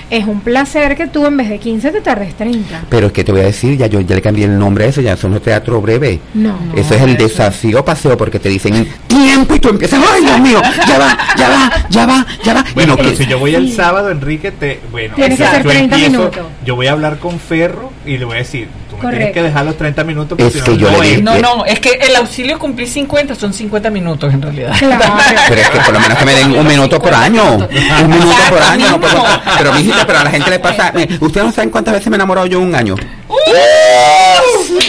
[0.09, 2.83] es un placer que tú en vez de 15 te tardes 30.
[2.89, 4.87] Pero es que te voy a decir, ya yo ya le cambié el nombre a
[4.87, 6.19] eso, ya son teatro breve.
[6.35, 6.55] No.
[6.75, 10.61] Eso es el desafío paseo porque te dicen tiempo y tú empiezas, ay Dios mío,
[10.87, 12.65] ya va, ya va, ya va, ya va.
[12.75, 16.45] Bueno, pero si yo voy el sábado, Enrique, te, bueno, Tienes que hacer 30 minutos.
[16.63, 18.67] Yo voy a hablar con Ferro y le voy a decir,
[18.99, 20.39] Tienes que dejar los 30 minutos.
[20.39, 20.89] Es que yo
[21.21, 24.73] no, no, es que el auxilio cumplí 50, son 50 minutos en realidad.
[25.49, 27.43] Pero es que por lo menos que me den un minuto por año.
[27.55, 28.89] Un minuto por año.
[28.89, 29.23] No puedo,
[29.57, 30.93] pero, mijita, pero a la gente le pasa.
[31.19, 32.95] Ustedes no saben cuántas veces me he enamorado yo en un año.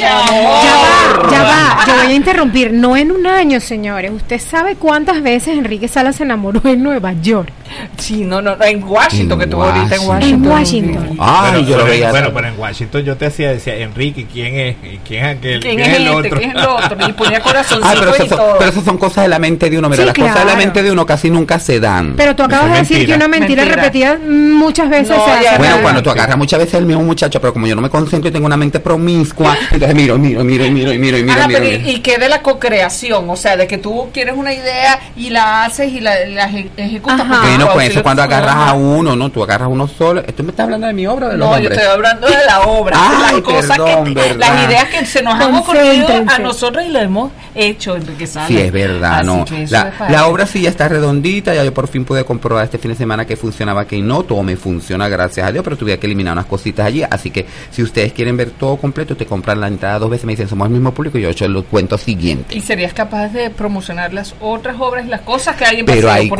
[0.00, 2.72] Ya va, ya va, yo voy a interrumpir.
[2.72, 4.12] No en un año, señores.
[4.12, 7.52] ¿Usted sabe cuántas veces Enrique Salas se enamoró en Nueva York?
[7.96, 10.44] Sí, no, no, en Washington, que tuvo ahorita en Washington.
[10.44, 11.16] En Washington.
[11.18, 12.10] Ay, yo lo veía.
[12.10, 14.76] Bueno, pero en Washington yo te hacía, decía, Enrique, ¿quién es?
[15.06, 15.60] ¿Quién es aquel?
[15.60, 16.10] ¿Quién, es, el este?
[16.10, 16.38] otro?
[16.38, 17.08] ¿Quién es el otro?
[17.08, 18.56] Y ponía corazoncito ah, pero, eso, y todo.
[18.58, 19.88] pero eso son cosas de la mente de uno.
[19.88, 22.14] Mira, las cosas de la mente de uno casi nunca se dan.
[22.16, 25.58] Pero tú acabas de decir que una mentira, repetida muchas veces se hace.
[25.58, 28.28] Bueno, cuando tú agarras muchas veces el mismo muchacho, pero como yo no me concentro
[28.28, 31.88] y tengo una mente promiscua, entonces miro, miro, miro, miro, miro, miro, Ajá, miro, pero
[31.88, 35.64] Y, qué de la co-creación, o sea, de que tú quieres una idea y la
[35.64, 37.26] haces y la, la ejecutas.
[37.28, 39.30] Bueno, pues eso cuando agarras a uno, ¿no?
[39.30, 40.22] Tú agarras uno solo.
[40.22, 42.60] ¿Tú me estás hablando de mi obra de los No, yo estoy hablando de la
[42.62, 42.96] obra.
[42.98, 47.00] Ay, las cosas que, las ideas que se nos han ocurrido a nosotros y lo
[47.00, 49.44] hemos hecho, Enrique Sí, es verdad, no.
[49.70, 52.90] La, la obra sí ya está redondita, ya yo por fin pude comprobar este fin
[52.90, 56.06] de semana que funcionaba, que no, todo me funciona, gracias a Dios, pero tuve que
[56.06, 59.68] eliminar unas cositas allí, así que si ustedes quieren ver todo completo, te compran la
[59.68, 61.98] entrada dos veces, me dicen, somos el mismo público, y yo he hecho el cuento
[61.98, 62.56] siguiente.
[62.56, 66.30] ¿Y serías capaz de promocionar las otras obras, las cosas que hay en Pero hay,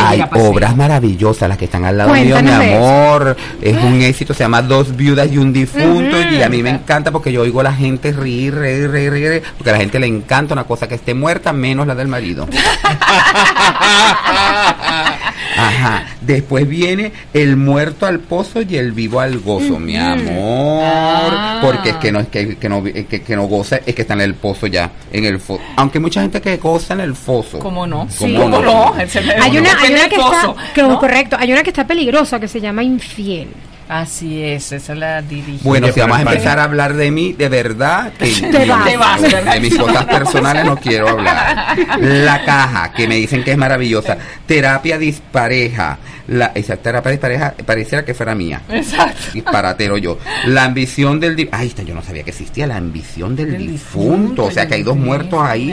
[0.00, 4.44] hay obras maravillosas, las que están al lado mío, mi amor, es un éxito, se
[4.44, 7.64] llama Dos viudas y un difunto, y a mí me encanta porque yo oigo a
[7.64, 10.94] la gente reír, reír, reír, reír, porque a la gente le encanta una cosa que
[10.94, 12.46] esté muerta, menos la del marido.
[15.56, 16.06] Ajá.
[16.20, 20.82] Después viene el muerto al pozo y el vivo al gozo, mi amor.
[20.84, 21.60] Ah.
[21.62, 24.22] Porque es que no es que, que no que, no goza, es que está en
[24.22, 25.62] el pozo ya, en el foso.
[25.76, 27.58] Aunque mucha gente que goza en el foso.
[27.58, 28.08] ¿Cómo no?
[28.18, 28.94] ¿Cómo no?
[28.94, 30.54] Hay una, hay una que está,
[30.98, 33.48] correcto, hay una que está peligrosa que se llama infiel.
[33.88, 35.60] Así es, esa la dirige.
[35.62, 40.04] Bueno, si vamos a empezar a hablar de mí, de verdad, que de mis cosas
[40.06, 41.76] personales no quiero hablar.
[42.00, 44.16] La caja, que me dicen que es maravillosa.
[44.46, 45.98] Terapia dispareja.
[46.26, 48.62] La, esa terapia dispareja pareciera que fuera mía.
[48.70, 49.32] Exacto.
[49.34, 50.18] Disparatero yo.
[50.46, 51.50] La ambición del...
[51.52, 54.46] Ay, yo no sabía que existía la ambición del, difunto.
[54.46, 55.70] O sea, que hay dos muertos ahí.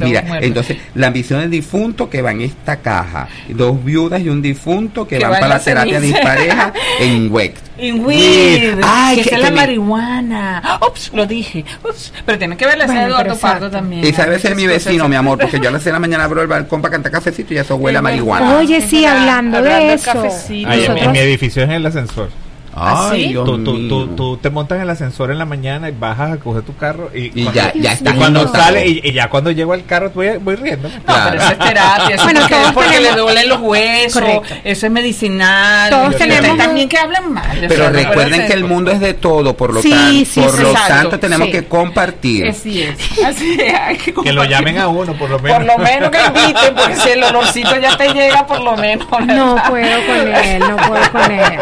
[0.00, 3.28] Mira, entonces, la ambición del difunto que va en esta caja.
[3.50, 7.43] Dos viudas y un difunto que, van, para la terapia dispareja en web
[7.76, 10.78] en weed, Ay, que, es la marihuana.
[10.86, 11.64] Ups, lo dije.
[11.82, 14.04] Ups, pero tiene que ver la bueno, Eduardo Pardo también.
[14.04, 16.24] Y sabe ser mi vecino, mi amor, porque yo a las 6 de la mañana
[16.24, 18.58] abro el balcón para cantar cafecito y eso huele a marihuana.
[18.58, 20.22] Oye, sí, hablando, de eso.
[20.66, 22.28] Ahí en, mi edificio es en el ascensor.
[22.76, 26.36] ¿Ah, tú, tú, tú, te montas en el ascensor en la mañana y bajas a
[26.38, 28.10] coger tu carro y, y ya, ya está.
[28.10, 30.88] Y cuando sale y, ya cuando llego al carro voy, voy riendo.
[30.88, 32.16] No, pero eso es terapia.
[32.24, 34.20] bueno, porque, porque le duelen los huesos.
[34.20, 34.54] Correcto.
[34.64, 35.90] Eso es medicinal.
[35.90, 37.64] Todos tenemos también que hablan mal.
[37.68, 41.48] Pero recuerden que el mundo es de todo, por lo tanto, por lo tanto tenemos
[41.48, 42.48] que compartir.
[42.48, 42.96] Así es.
[43.24, 44.02] Así es.
[44.02, 45.58] Que, que, lo llamen a uno, por lo menos.
[45.58, 49.06] Por lo menos que inviten, porque si el olorcito ya te llega, por lo menos.
[49.24, 51.58] No puedo con él, no puedo con él.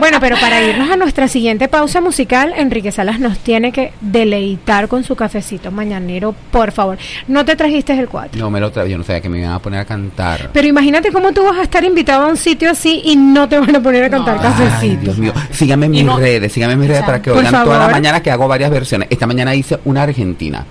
[0.00, 4.88] Bueno, pero para irnos a nuestra siguiente pausa musical, Enrique Salas nos tiene que deleitar
[4.88, 6.98] con su cafecito mañanero, por favor.
[7.26, 8.38] ¿No te trajiste el cuatro?
[8.38, 10.50] No me lo traje, yo no sabía que me iban a poner a cantar.
[10.52, 13.58] Pero imagínate cómo tú vas a estar invitado a un sitio así y no te
[13.58, 14.76] van a poner a cantar cafecito.
[14.80, 17.78] Ay, Dios mío, síganme en mis redes, síganme en mis redes para que oigan toda
[17.78, 19.08] la mañana que hago varias versiones.
[19.10, 20.64] Esta mañana hice una argentina.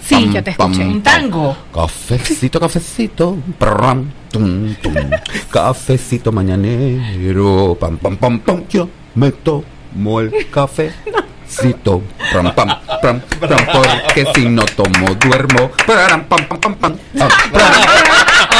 [0.00, 0.84] sí, yo te escuché.
[0.84, 1.56] un tango.
[1.74, 3.36] Cafecito, cafecito.
[3.58, 4.94] Pram, tum, tum.
[5.50, 8.64] Cafecito mañanero, pam, pam, pam, pam.
[8.68, 10.30] Yo me tomo el
[11.56, 15.70] pam, pam, pam, pam, porque si no tomo duermo.
[15.86, 16.96] Pam, pam, pam, pam, pam.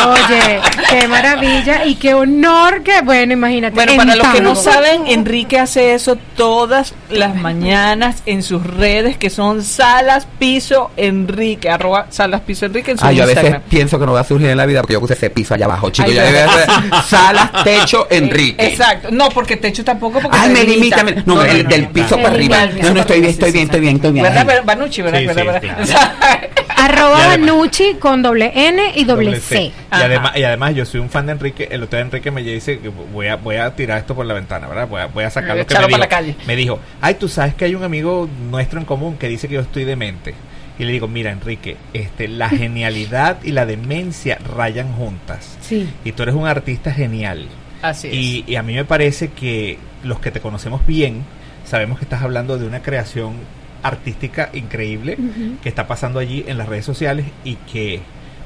[0.09, 3.75] Oye, qué maravilla y qué honor que, bueno, imagínate.
[3.75, 8.65] Bueno, en para los que no saben, Enrique hace eso todas las mañanas en sus
[8.67, 13.27] redes, que son Salas Piso Enrique, arroba Salas Piso Enrique en su Ah, yo a
[13.27, 15.55] veces pienso que no va a surgir en la vida porque yo puse ese piso
[15.55, 16.09] allá abajo, chico.
[16.09, 16.69] Ay, Ya debe ser
[17.07, 18.67] salas, techo, Enrique.
[18.69, 19.09] Exacto.
[19.11, 21.03] No, porque techo tampoco, porque Ay, me limita.
[21.27, 22.23] No, No, del, no, del no, piso no.
[22.23, 22.57] para arriba.
[22.83, 24.25] No, no, estoy bien, estoy bien, estoy bien, estoy bien.
[24.25, 25.03] ¿Verdad, Banucci?
[25.03, 25.21] ¿Verdad?
[25.21, 25.61] Sí, ¿verdad?
[25.61, 26.41] sí, ¿verdad?
[26.77, 29.65] Arroba Banucci con doble N y doble C.
[29.65, 31.69] Y además, y además yo soy un fan de Enrique.
[31.71, 34.35] El otro día Enrique me dice que voy a, voy a tirar esto por la
[34.35, 34.89] ventana, ¿verdad?
[34.89, 35.99] Voy a, voy a sacar lo que me dijo.
[35.99, 36.37] la calle.
[36.47, 39.55] Me dijo, ay, tú sabes que hay un amigo nuestro en común que dice que
[39.55, 40.35] yo estoy demente.
[40.79, 45.59] Y le digo, mira, Enrique, este, la genialidad y la demencia rayan juntas.
[45.61, 45.87] Sí.
[46.05, 47.47] Y tú eres un artista genial.
[47.83, 48.15] Así es.
[48.15, 51.25] Y, y a mí me parece que los que te conocemos bien,
[51.71, 53.35] sabemos que estás hablando de una creación
[53.83, 55.17] artística increíble
[55.63, 58.01] que está pasando allí en las redes sociales y que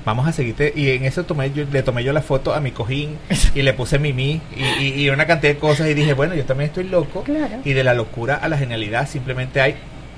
[0.04, 0.74] vamos a seguirte.
[0.76, 3.16] Y en eso tomé yo, le tomé yo la foto a mi cojín
[3.54, 6.44] y le puse Mimi y, y, y una cantidad de cosas y dije, bueno, yo
[6.44, 7.22] también estoy loco.
[7.24, 7.62] Claro.
[7.64, 9.76] Y de la locura a la genialidad simplemente hay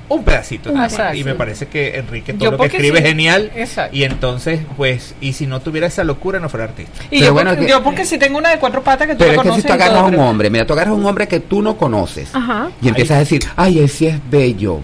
[0.09, 0.71] un pedacito.
[0.71, 0.93] nada más.
[0.93, 1.17] Exacto.
[1.19, 3.03] Y me parece que Enrique todo Yo lo que escribe sí.
[3.05, 3.51] es genial.
[3.55, 3.97] Exacto.
[3.97, 7.03] Y entonces, pues, y si no tuviera esa locura, no fuera artista.
[7.11, 9.15] Y Pero yo, bueno, porque, que- yo porque si tengo una de cuatro patas que
[9.15, 10.95] tú Pero es que conoces si tú agarras a un hombre, mira, tú agarras a
[10.97, 12.71] un hombre que tú no conoces Ajá.
[12.81, 14.81] y empiezas a decir, ay, sí es bello.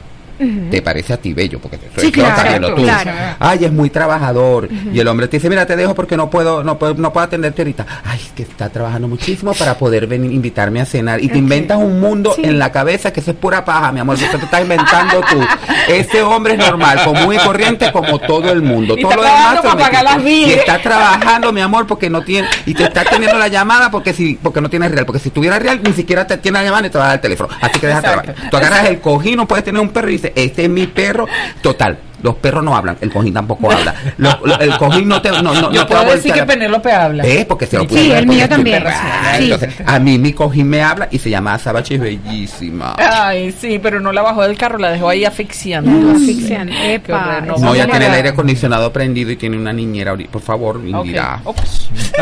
[0.70, 2.82] Te parece a ti bello, porque soy Sí, yo claro, también lo tú.
[2.82, 3.10] claro.
[3.38, 4.68] Ay, es muy trabajador.
[4.92, 7.24] Y el hombre te dice, mira, te dejo porque no puedo, no puedo, no puedo
[7.26, 7.86] atenderte ahorita.
[8.04, 11.22] Ay, es que está trabajando muchísimo para poder venir, invitarme a cenar.
[11.22, 12.42] Y te inventas un mundo Sí.
[12.44, 15.40] en la cabeza que eso es pura paja, mi amor, que te estás inventando tú.
[15.88, 18.94] Ese hombre es normal, común y corriente como todo el mundo.
[18.98, 19.60] Y todo lo demás
[20.02, 23.90] las Y está trabajando, mi amor, porque no tiene, y te está teniendo la llamada
[23.90, 26.64] porque si, porque no tienes real, porque si tuviera real, ni siquiera te tiene la
[26.64, 27.48] llamada ni te va a dar el teléfono.
[27.60, 28.22] Así que déjate Exacto.
[28.32, 28.50] trabajar.
[28.50, 31.26] Tú agarras el cojín, no puedes tener un perro y este es mi perro.
[31.60, 33.94] Total, los perros no hablan, el cojín tampoco habla.
[34.18, 36.42] Lo- lo- el cojín no te, no, no, Yo no te puedo decir que.
[36.44, 37.22] Penélope habla.
[37.22, 37.44] ¿Ves?
[37.46, 38.82] Porque se lo Sí, puede Sí, el mío también.
[38.82, 39.36] perra.
[39.38, 39.44] Sí.
[39.44, 42.94] Entonces, a mí mi cojín me habla y se llama Sabachi, es bellísima.
[42.98, 45.90] Ay, sí, pero no la bajó del carro, la dejó ahí asfixiando.
[45.90, 46.72] No, asfixiando.
[46.82, 50.30] Epa, No, es ya tiene el aire acondicionado prendido y tiene una niñera ahorita.
[50.32, 50.80] Por favor.
[50.84, 51.40] Indira.
[51.44, 51.88] Ops.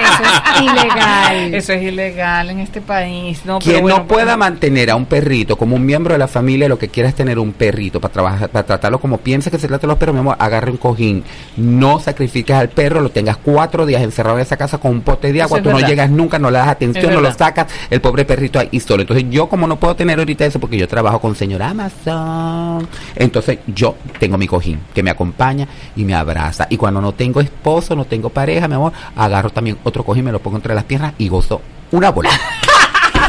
[0.00, 1.54] Eso es ilegal.
[1.54, 3.40] Eso es ilegal en este país.
[3.44, 6.28] No, pero Quien bueno, no pueda mantener a un perrito como un miembro de la
[6.28, 9.58] familia, lo que quiera es tener un perrito para trabajar, para tratarlo como piensa que
[9.58, 11.24] se trata de los perros, mi amor, agarre un cojín.
[11.56, 15.32] No sacrifiques al perro, lo tengas cuatro días encerrado en esa casa con un pote
[15.32, 15.88] de agua, tú no verdad.
[15.88, 19.02] llegas nunca, no le das atención, no lo sacas, el pobre perrito ahí solo.
[19.02, 22.86] Entonces yo como no puedo tener ahorita eso porque yo trabajo con señor Amazon,
[23.16, 26.66] entonces yo tengo mi cojín que me acompaña y me abraza.
[26.70, 30.32] Y cuando no tengo esposo, no tengo pareja, mi amor, agarro también otro cojín, me
[30.32, 31.60] lo pongo entre las piernas y gozo
[31.92, 32.30] una bola.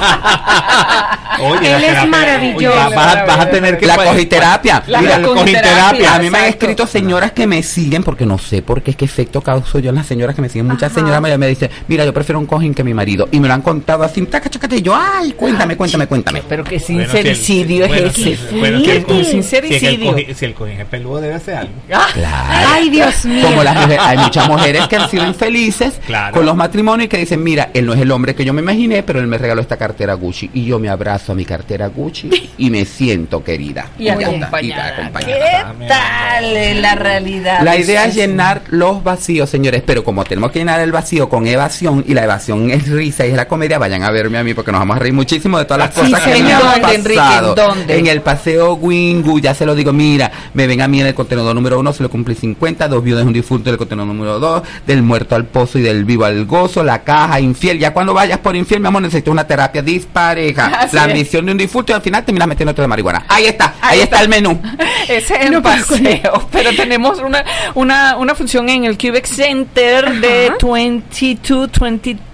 [1.42, 2.58] Oye, Él es maravilloso.
[2.58, 4.84] Oye, vas, a- vas a tener que la cogiterapia.
[4.88, 8.62] La Mira, cogiterapia, A mí me han escrito señoras que me siguen porque no sé
[8.62, 10.68] por qué es que efecto causo yo en las señoras que me siguen.
[10.68, 11.00] Muchas Ajá.
[11.00, 13.28] señoras me, me dicen, mira, yo prefiero un cojín que mi marido.
[13.32, 16.44] Y me lo han contado así, taca, chacate, y yo, ay, cuéntame, cuéntame, cuéntame.
[16.48, 18.60] Pero qué Bueno, si el- sincericidio bueno, es ese.
[18.60, 20.16] bueno, el sincericidio.
[20.36, 21.74] Si el cojín es peludo, debe ser algo.
[21.88, 22.70] Claro.
[22.74, 23.46] Ay, Dios mío.
[23.48, 26.34] Como las mujeres, hay muchas mujeres que han sido infelices Claro.
[26.36, 28.62] con los matrimonios y que dicen, mira, él no es el hombre que yo me
[28.62, 30.50] imaginé, pero él me regaló esta cartera Gucci.
[30.54, 33.88] Y yo me abrazo a mi cartera Gucci y me siento querida.
[34.00, 34.88] Y está, y acompañada.
[34.98, 35.76] acompañada.
[35.80, 37.62] ¿Qué tal es la realidad?
[37.64, 41.46] La idea es llenar los vacíos, señores, pero como tenemos que llenar el vacío con
[41.48, 44.54] evasión y la evasión es risa y es la comedia, vayan a verme a mí
[44.54, 46.62] porque nos vamos a reír muchísimo de todas las Sí, cosas que me señor.
[46.64, 47.20] han ¿Dónde, Enrique?
[47.20, 47.56] pasado.
[47.56, 47.98] ¿Dónde?
[48.00, 51.14] En el paseo Wingu, ya se lo digo, mira, me ven a mí en el
[51.14, 54.64] contenedor número uno, se lo cumplí 50, dos viudas un difunto del contenedor número dos,
[54.88, 58.40] del muerto al pozo y del vivo al gozo, la caja infiel, ya cuando vayas
[58.40, 60.88] por infiel, mi amor, necesitas una terapia dispareja.
[60.92, 63.26] La ambición de un difunto y al final terminas metiendo de marihuana.
[63.28, 64.22] Ahí está, ahí, está.
[64.22, 64.60] el menú.
[65.08, 66.48] Ese es el no, paseo.
[66.52, 67.44] Pero tenemos una,
[67.76, 70.16] una, una función en el Cubex Center Ajá.
[70.20, 72.31] de 22, 23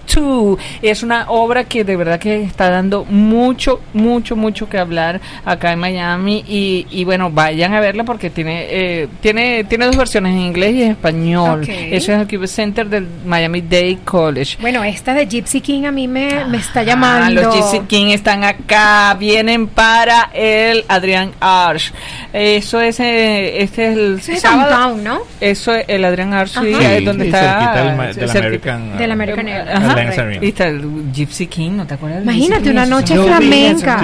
[0.81, 5.71] es una obra que de verdad que está dando mucho, mucho, mucho que hablar acá
[5.71, 6.43] en Miami.
[6.47, 10.75] Y, y bueno, vayan a verla porque tiene, eh, tiene, tiene dos versiones en inglés
[10.75, 11.61] y en español.
[11.63, 11.93] Okay.
[11.93, 14.57] Eso es el Cube Center del Miami Dade College.
[14.59, 17.41] Bueno, esta de Gypsy King a mí me, me está ah, llamando.
[17.41, 21.93] Ah, los Gypsy King están acá, vienen para el Adrián Arch.
[22.33, 24.69] Eso es, eh, este es el es sábado.
[24.69, 25.19] Downtown, ¿no?
[25.39, 27.73] Eso es el Adrián Arch, sí, es donde está.
[28.13, 30.06] Del, de American, del American, um, Airlines.
[30.43, 32.23] Está el Gypsy King, ¿no te acuerdas?
[32.23, 34.01] Imagínate una noche flamenca.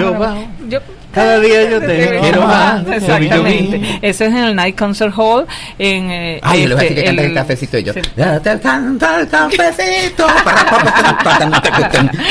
[0.68, 0.80] Yo-
[1.14, 2.86] Cada día yo te quiero más.
[2.86, 3.98] Exactamente.
[4.02, 5.46] Eso es en el Night Concert Hall.
[5.78, 7.92] En, eh, Ay, este, que canta el, cafecito y yo.
[8.16, 10.26] Ya te el cafecito.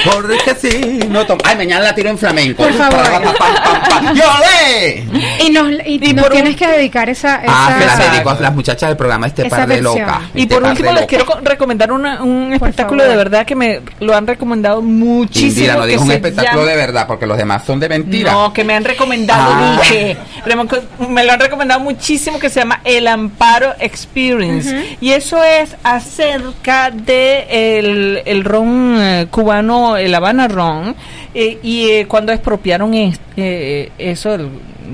[0.06, 1.42] Porque si no tomo.
[1.46, 2.64] Ay, mañana la tiro en flamenco.
[2.64, 3.04] Por favor.
[5.40, 7.42] Y nos, y, nos tienes que dedicar esa.
[7.48, 10.22] Ah, esa ah, las muchachas del programa Este Par de Loca.
[10.34, 14.82] Y por último, les quiero recomendar un espectáculo de verdad que me lo han recomendado
[14.82, 15.50] muchísimo.
[15.50, 18.32] Indira, no dijo un espectáculo de verdad, porque los demás son de mentira.
[18.32, 19.80] No, que me han recomendado, ah.
[19.80, 20.18] dije.
[21.10, 24.98] Me lo han recomendado muchísimo que se llama El Amparo Experience.
[25.00, 30.96] Y eso es acerca de el, el ron eh, cubano, el Habana Ron,
[31.34, 32.94] eh, y eh, cuando expropiaron
[33.36, 34.50] eso, el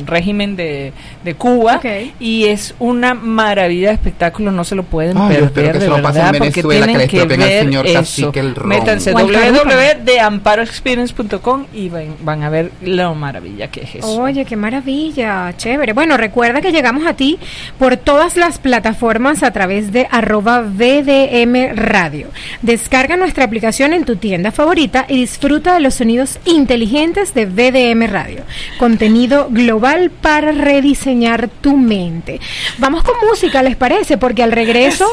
[0.05, 1.81] régimen de, de Cuba
[2.19, 7.07] y es una maravilla de espectáculo, no se lo pueden perder de verdad porque tienen
[7.07, 8.31] que, ver eso.
[8.63, 14.21] Métanse www.amparoexperience.com y van, a ver la maravilla que es eso.
[14.21, 15.91] Oye, qué maravilla, chévere.
[15.93, 17.39] Bueno, recuerda que llegamos a ti
[17.77, 22.27] por todas las plataformas a través de arroba VDM Radio.
[22.61, 28.11] Descarga nuestra aplicación en tu tienda favorita y disfruta de los sonidos inteligentes de VDM
[28.11, 28.43] Radio.
[28.77, 29.78] Contenido global
[30.21, 32.39] para rediseñar tu mente.
[32.77, 34.17] Vamos con música, ¿les parece?
[34.17, 35.09] Porque al regreso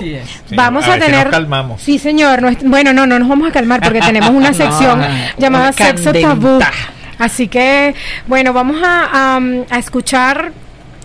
[0.54, 1.30] vamos a, tener...
[1.30, 1.82] calmamos.
[1.82, 2.40] Sí, señor.
[2.64, 5.00] bueno, no, no nos vamos a calmar porque tenemos una sección
[5.38, 6.58] llamada Sexo Tabú.
[7.18, 7.94] Así que,
[8.26, 9.38] bueno, vamos a,
[9.70, 10.52] a, escuchar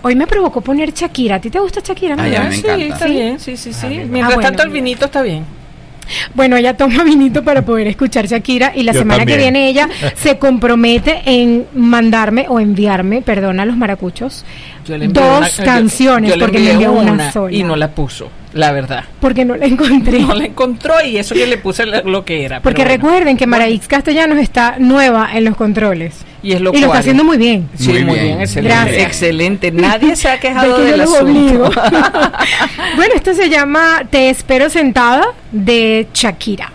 [0.04, 1.36] Hoy me provocó poner Shakira.
[1.36, 2.16] ¿A ti te gusta Shakira?
[2.16, 4.02] me sí, está bien, sí, sí, sí.
[4.08, 5.61] Mientras ah, tanto el vinito está bien.
[6.34, 10.38] Bueno, ella toma vinito para poder escuchar Shakira y la semana que viene ella se
[10.38, 14.44] compromete en mandarme o enviarme, perdón a los maracuchos,
[14.86, 17.54] dos canciones porque me envió una, sola.
[17.54, 19.04] Y no la puso, la verdad.
[19.20, 20.20] Porque no la encontré.
[20.20, 22.60] No la encontró y eso que le puse lo que era.
[22.60, 26.24] Porque recuerden que Maraix Castellanos está nueva en los controles.
[26.42, 27.68] Y, es lo, y lo está haciendo muy bien.
[27.76, 28.40] Sí, muy, bien.
[28.40, 29.02] excelente.
[29.02, 29.70] Excelente.
[29.70, 31.70] Nadie se ha quejado de, del asunto.
[32.96, 36.72] bueno, esto se llama Te espero sentada de Shakira.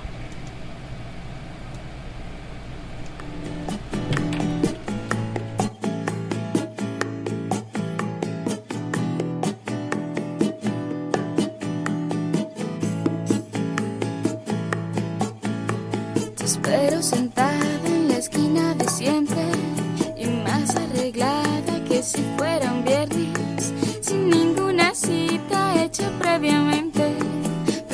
[22.02, 27.28] Si fuera un viernes, sin ninguna cita hecha previamente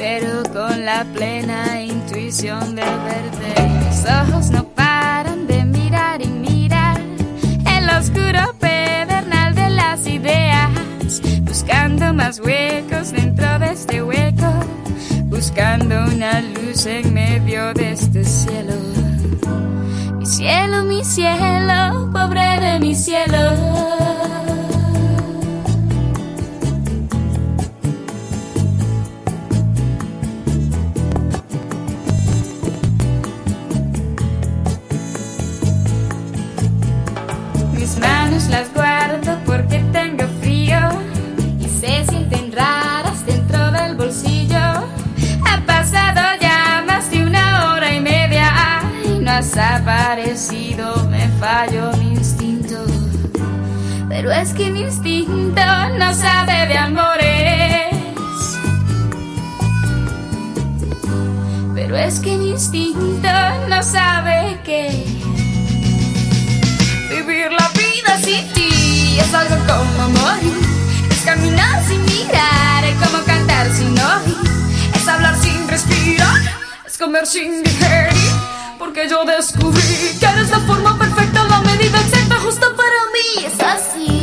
[0.03, 3.49] pero con la plena intuición de verte.
[3.85, 6.99] Mis ojos no paran de mirar y mirar
[7.77, 14.51] el oscuro pedernal de las ideas, buscando más huecos dentro de este hueco,
[15.27, 18.73] buscando una luz en medio de este cielo.
[20.17, 23.92] Mi cielo, mi cielo, pobre de mi cielo.
[50.13, 52.85] Aparecido, me falló mi instinto.
[54.07, 55.61] Pero es que mi instinto
[55.97, 57.95] no sabe de amores.
[61.73, 63.29] Pero es que mi instinto
[63.67, 65.03] no sabe que
[67.09, 70.53] vivir la vida sin ti es algo como morir.
[71.09, 74.37] Es caminar sin mirar, es como cantar sin oír.
[74.93, 76.39] Es hablar sin respirar,
[76.85, 78.42] es comer sin digerir.
[78.83, 83.45] Porque yo descubrí que eres la forma perfecta, la medida exacta, justo para mí.
[83.45, 84.22] Es así.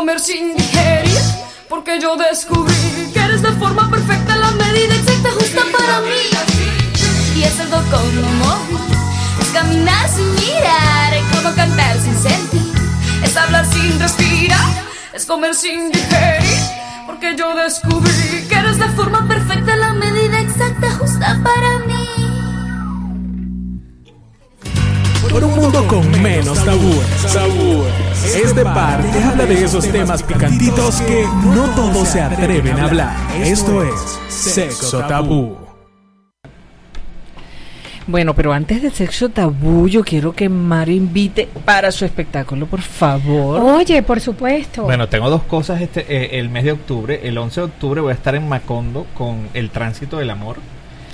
[0.00, 1.20] comer sin digerir,
[1.68, 6.22] porque yo descubrí que eres la forma perfecta, la medida exacta, justa para mí.
[7.36, 8.78] Y es algo como móvil,
[9.42, 12.72] es caminar sin mirar, es como cantar sin sentir,
[13.22, 14.70] es hablar sin respirar,
[15.12, 16.62] es comer sin digerir,
[17.04, 21.99] porque yo descubrí que eres la forma perfecta, la medida exacta, justa para mí.
[25.30, 27.36] Por un mundo con menos tabúes.
[28.34, 33.16] Este par te habla de esos temas picantitos que no todos se atreven a hablar.
[33.42, 35.56] Esto es Sexo Tabú.
[38.10, 42.80] Bueno, pero antes del sexo tabú, yo quiero que Mario invite para su espectáculo, por
[42.80, 43.60] favor.
[43.60, 44.82] Oye, por supuesto.
[44.82, 47.20] Bueno, tengo dos cosas este eh, el mes de octubre.
[47.22, 50.56] El 11 de octubre voy a estar en Macondo con El Tránsito del Amor.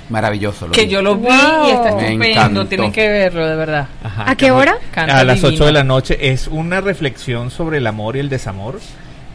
[0.09, 0.67] Maravilloso.
[0.67, 0.87] Lo que vi.
[0.91, 1.67] yo lo vi Wow.
[1.67, 2.65] y está estupendo.
[2.67, 3.87] Tienen que verlo, de verdad.
[4.03, 4.77] Ajá, ¿A que qué hora?
[4.91, 5.55] Canta a las divino.
[5.55, 6.17] 8 de la noche.
[6.31, 8.79] Es una reflexión sobre el amor y el desamor.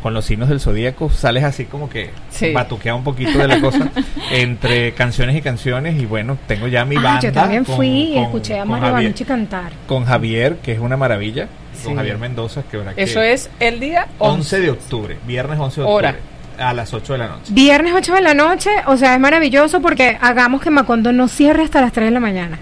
[0.02, 2.52] Con los signos del zodíaco sales así como que Sí.
[2.52, 3.88] batuquea un poquito de la cosa
[4.32, 5.96] entre canciones y canciones.
[6.00, 7.20] Y bueno, tengo ya mi Ah, banda.
[7.20, 9.72] yo también con- fui y con- escuché a Mario Javier, Banucci cantar.
[9.86, 11.46] con Javier, que es una maravilla.
[11.72, 11.84] Sí.
[11.84, 15.80] Con Javier Mendoza, que verdad Eso que es el día 11 de octubre, viernes 11
[15.80, 16.08] de octubre.
[16.08, 16.16] Hora.
[16.58, 17.42] A las 8 de la noche.
[17.52, 21.62] Viernes 8 de la noche, o sea, es maravilloso porque hagamos que Macondo no cierre
[21.64, 22.58] hasta las 3 de la mañana.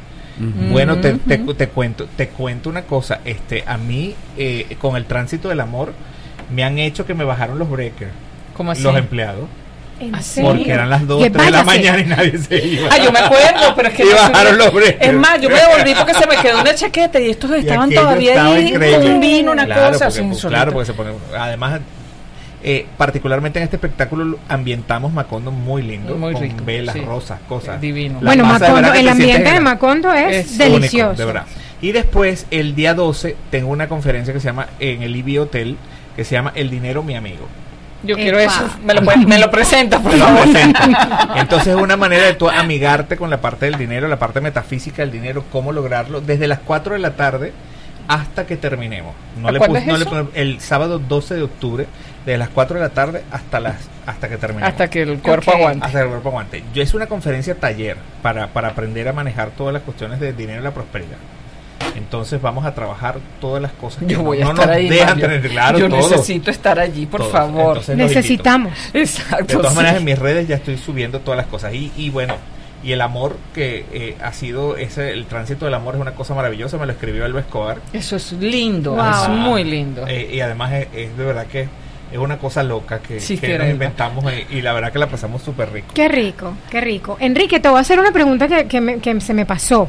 [0.71, 3.21] Bueno, te, te, te cuento, te cuento una cosa.
[3.27, 5.93] Este, a mí, eh, con el tránsito del amor,
[6.51, 8.11] me han hecho que me bajaron los breakers,
[8.57, 8.83] ¿Cómo así?
[8.83, 9.45] los empleados,
[10.01, 10.37] ¿En ¿Ah, sí?
[10.37, 10.51] serio?
[10.53, 12.89] porque eran las 2, Que 3 de la mañana y nadie se iba.
[12.91, 15.09] Ah, yo me acuerdo, pero es que Y bajaron los breakers.
[15.09, 18.31] Es más, yo me devolví porque se me quedó una chaqueta y estos estaban todavía
[18.31, 18.73] estaba ahí
[19.07, 20.07] un vino, una claro, cosa.
[20.07, 21.11] porque, sin pues, claro, porque se pone.
[21.39, 21.81] Además,
[22.63, 27.01] eh, particularmente en este espectáculo lo- ambientamos Macondo muy lindo, Muy con rico, velas, sí.
[27.03, 27.81] rosas, cosas.
[27.81, 28.19] Divino.
[28.21, 31.07] La bueno, Macondo, el te ambiente de Macondo es, Es delicioso.
[31.09, 31.47] único, de verdad.
[31.83, 35.77] Y después, el día 12, tengo una conferencia que se llama en el IBI Hotel,
[36.15, 37.47] que se llama El dinero, mi amigo.
[38.03, 38.63] Yo quiero eso.
[38.85, 40.47] Me lo, me lo presenta, por favor.
[41.37, 45.03] Entonces es una manera de tú amigarte con la parte del dinero, la parte metafísica
[45.03, 47.53] del dinero, cómo lograrlo, desde las 4 de la tarde
[48.09, 49.15] hasta que terminemos.
[49.41, 50.11] No ¿A le pus- es no le eso?
[50.11, 51.87] pon- el sábado 12 de octubre,
[52.27, 54.71] desde las 4 de la tarde hasta las hasta que terminemos.
[54.73, 55.87] Hasta que el cuerpo aguante.
[55.87, 56.65] Hasta que el cuerpo aguante.
[56.75, 60.61] Yo es una conferencia taller para, para aprender a manejar todas las cuestiones del dinero
[60.61, 61.17] y la prosperidad.
[61.97, 64.77] Entonces vamos a trabajar todas las cosas que Yo no- voy a no estar nos
[64.77, 64.89] ahí.
[64.89, 65.27] dejan Mario.
[65.27, 67.69] tener claro Yo necesito estar allí, por favor.
[67.79, 67.97] Entonces.
[67.97, 68.73] Necesitamos.
[68.93, 69.45] Exacto.
[69.47, 69.77] De todas sí.
[69.77, 71.73] maneras, en mis redes ya estoy subiendo todas las cosas.
[71.75, 72.35] Y, y bueno,
[72.83, 76.35] y el amor que eh, ha sido, ese el tránsito del amor es una cosa
[76.35, 76.79] maravillosa.
[76.79, 77.79] Me lo escribió Elba Escobar.
[77.93, 79.23] Eso es lindo, Wow.
[79.23, 80.07] es muy lindo.
[80.07, 81.69] Eh, y además es, es de verdad que
[82.13, 85.07] es una cosa loca que, Sí, que nos inventamos eh, y la verdad que la
[85.09, 85.89] pasamos súper rico.
[85.95, 87.17] Qué rico, qué rico.
[87.21, 89.89] Enrique, te voy a hacer una pregunta que, que me- que se me pasó.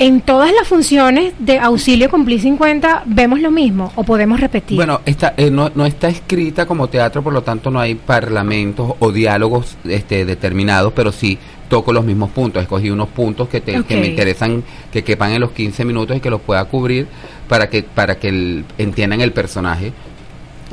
[0.00, 4.76] ¿En todas las funciones de auxilio cumplir 50 vemos lo mismo o podemos repetir?
[4.76, 8.92] Bueno, esta, eh, no, no está escrita como teatro, por lo tanto no hay parlamentos
[9.00, 11.36] o diálogos este, determinados, pero sí
[11.68, 12.62] toco los mismos puntos.
[12.62, 14.62] Escogí unos puntos que, te- que me interesan,
[14.92, 17.08] que quepan en los 15 minutos y que los pueda cubrir
[17.48, 19.92] para que, para que el- entiendan el personaje.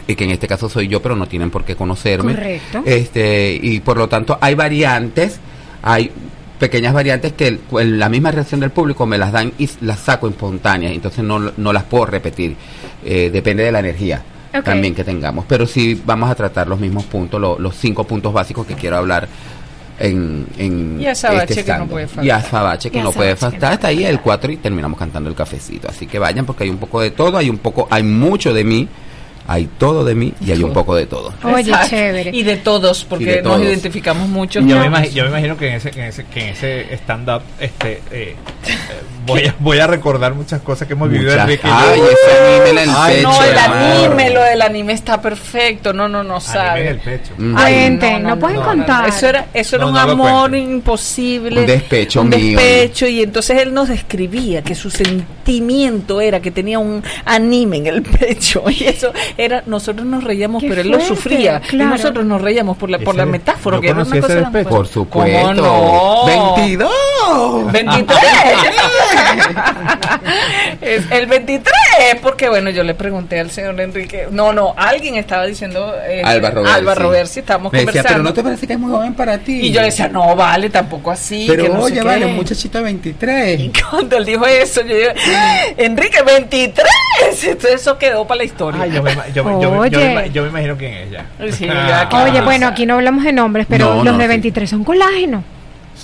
[0.08, 2.34] Y que en este caso soy yo, pero no tienen por qué conocerme.
[2.36, 2.84] Correcto.
[2.86, 5.40] Este, y por lo tanto hay variantes,
[5.82, 6.12] hay
[6.60, 10.28] pequeñas variantes que el- la misma reacción del público me las dan y las saco
[10.30, 12.56] espontáneas, entonces no, no las puedo repetir,
[13.08, 14.24] Eh, depende de la energía
[14.64, 18.32] también que tengamos, pero sí vamos a tratar los mismos puntos, lo- los cinco puntos
[18.34, 19.28] básicos que quiero hablar
[20.00, 22.26] en, en Y a Sabache este que no puede faltar.
[22.26, 25.30] Y a Sabache que Y no puede faltar, hasta ahí el 4 y terminamos cantando
[25.30, 28.04] el cafecito, así que vayan porque hay un poco de todo, hay un poco, hay
[28.04, 28.88] mucho de mí,
[29.48, 31.34] hay todo de mí y hay un poco de todo.
[31.44, 31.90] Oye, Exacto.
[31.90, 32.32] chévere.
[32.34, 33.66] Y de todos, porque de nos todos.
[33.68, 34.60] identificamos mucho.
[34.62, 36.96] Yo, me imagino, yo me imagino que en ese, que en ese, que en ese
[36.96, 38.36] stand-up este, eh,
[39.26, 41.76] voy, a, voy a recordar muchas cosas que hemos vivido Muchas- Enrique y yo.
[41.78, 43.28] Ay, ese anime en el Ay, pecho.
[43.30, 45.94] no, el anime, lo del anime está perfecto.
[45.94, 46.88] No, no, no Anime en sabe.
[46.90, 47.34] el pecho.
[47.38, 47.58] Mm.
[47.58, 49.08] Ay, Cuenten, no pueden contar.
[49.10, 51.62] Eso era, eso era No, un no lo amor imposible.
[51.62, 52.58] Un despecho un mío.
[52.60, 57.88] despecho, y entonces él nos describía que su sentimiento era que tenía un anime en
[57.88, 58.64] el pecho.
[58.70, 61.60] Y eso era, nosotros nos reíamos, Qué pero él lo fuerte, sufría.
[61.62, 61.90] claro.
[61.90, 64.36] Y nosotros nos reíamos por la, por Ese la metáfora, yo que era una cosa.
[64.36, 64.70] despecho.
[64.70, 65.40] Por supuesto.
[65.42, 66.26] ¿Cómo no?
[66.26, 67.72] 22.
[67.72, 68.18] 23.
[70.82, 71.74] es el 23,
[72.22, 76.52] porque bueno, yo le pregunté al señor Enrique, no, no, alguien estaba diciendo eh, Alba
[76.52, 76.76] Robersi.
[76.76, 78.14] Alba Robersi, estábamos Me decía, conversando.
[78.18, 79.62] pero no te parece que es muy joven para ti.
[79.68, 81.46] Y yo le decía, no, vale, tampoco así.
[81.48, 82.02] pero que no oye, qué".
[82.04, 83.60] vale, un muchachito de 23.
[83.60, 85.14] Y cuando él dijo eso, yo dije,
[85.78, 86.88] Enrique, 23.
[87.44, 88.82] Entonces eso quedó para la historia.
[88.84, 90.08] Ay, yo, me, ima- yo, me- yo, me- yo, Oye.
[90.08, 91.26] me ima- yo me imagino quién es ella.
[91.52, 92.24] Sí, ya, Ah.
[92.30, 94.30] Oye, bueno, aquí no hablamos de nombres, pero No, los no, de sí.
[94.30, 95.44] 23 son colágeno.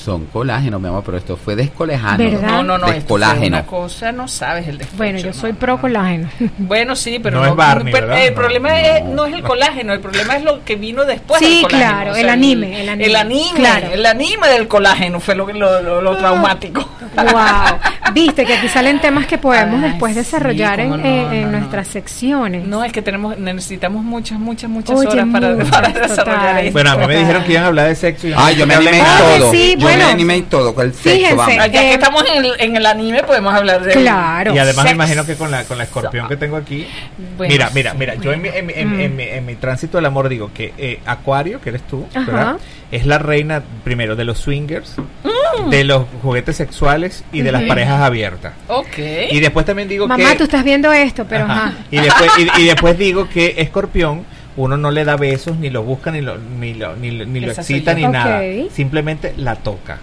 [0.04, 2.18] Son colágenos, mi amor, pero esto fue descolágeno.
[2.32, 2.48] ¿Verdad?
[2.48, 3.48] no, no, no, esto fue Descolágeno.
[3.58, 4.98] una cosa, no sabes el despecho.
[4.98, 5.82] Bueno, yo soy no, pro no.
[5.82, 6.28] colágeno.
[6.58, 8.36] Bueno, sí, pero No es Barney, el No.
[8.36, 9.26] problema es, No.
[9.26, 11.92] es el colágeno, el problema es lo que vino después Sí, del colágeno.
[11.92, 13.88] claro, el anime, el anime, El anime, claro.
[13.94, 16.82] el anime del colágeno fue lo, lo, lo, lo traumático.
[17.16, 18.12] wow.
[18.14, 21.52] Viste que aquí salen temas que podemos Ay, después sí, desarrollar en, en- no, en
[21.52, 21.58] no.
[21.60, 22.66] nuestras secciones.
[22.68, 26.58] No, es que tenemos necesitamos muchas, muchas, muchas Oye, horas para, muchas, para desarrollar total.
[26.60, 26.72] esto.
[26.74, 28.28] Bueno, a mí me dijeron que iban a hablar de sexo.
[28.28, 28.92] y Ay, yo me hablé
[29.38, 29.52] todo.
[29.52, 30.06] sí, yo bueno.
[30.08, 31.56] me animé y todo con el sexo, Fíjense, vamos.
[31.56, 34.54] Ya Eh, que estamos en el, en el anime, podemos hablar de Claro.
[34.54, 36.88] Y además me imagino que con la, con la escorpión que tengo aquí.
[37.38, 38.16] Bueno, mira, mira, mira.
[38.16, 39.00] Yo en mi, en, mi- en, Mm.
[39.02, 42.06] en mi, en mi tránsito del amor digo que eh, Acuario, que eres tú.
[42.14, 42.58] ¿verdad?
[42.92, 45.70] Es la reina, primero, de los swingers, Mm.
[45.70, 48.54] de los juguetes sexuales y de las parejas abiertas.
[48.68, 48.98] Ok.
[49.32, 50.36] Y después también digo Mamá, que.
[50.38, 51.54] tú estás viendo esto, pero Ajá.
[51.68, 51.74] ajá.
[51.92, 54.26] Y después, y, y después digo que Escorpión,
[54.58, 57.40] uno no le da besos, ni lo busca, ni lo, ni lo, ni, lo- ni
[57.40, 58.40] lo excita, ni nada.
[58.72, 60.00] Simplemente la toca.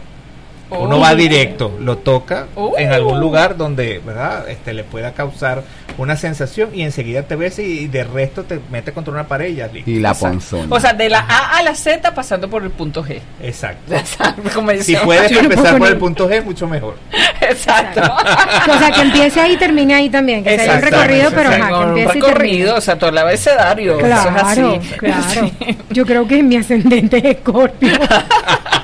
[0.70, 0.80] Oh.
[0.84, 2.74] Uno va directo, lo toca Oh.
[2.76, 4.48] en algún lugar donde, ¿verdad?
[4.48, 5.62] Este le pueda causar
[5.96, 9.48] una sensación y enseguida te besa y, y de resto te mete contra una pared
[9.48, 9.90] y ya listo.
[9.90, 10.28] Y la Exacto.
[10.34, 10.66] ponzona.
[10.76, 13.18] O sea, de la A a la Z pasando por el punto G.
[13.42, 13.94] Exacto.
[14.54, 16.96] Como Si puedes Yo empezar por el punto G, mucho mejor.
[17.40, 18.00] Exacto.
[18.02, 20.44] O sea, que empiece ahí y termine ahí también.
[20.44, 21.74] Que sea un recorrido, pero exacto.
[21.74, 23.98] ajá, que un empiece y recorrido, o sea, todo el abecedario.
[23.98, 24.88] eso es Claro, así.
[24.98, 25.24] claro.
[25.58, 25.78] Sí.
[25.90, 27.92] Yo creo que mi ascendente es Escorpio.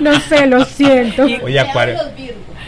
[0.00, 1.24] no sé, lo siento.
[1.42, 1.96] Oye, Acuario.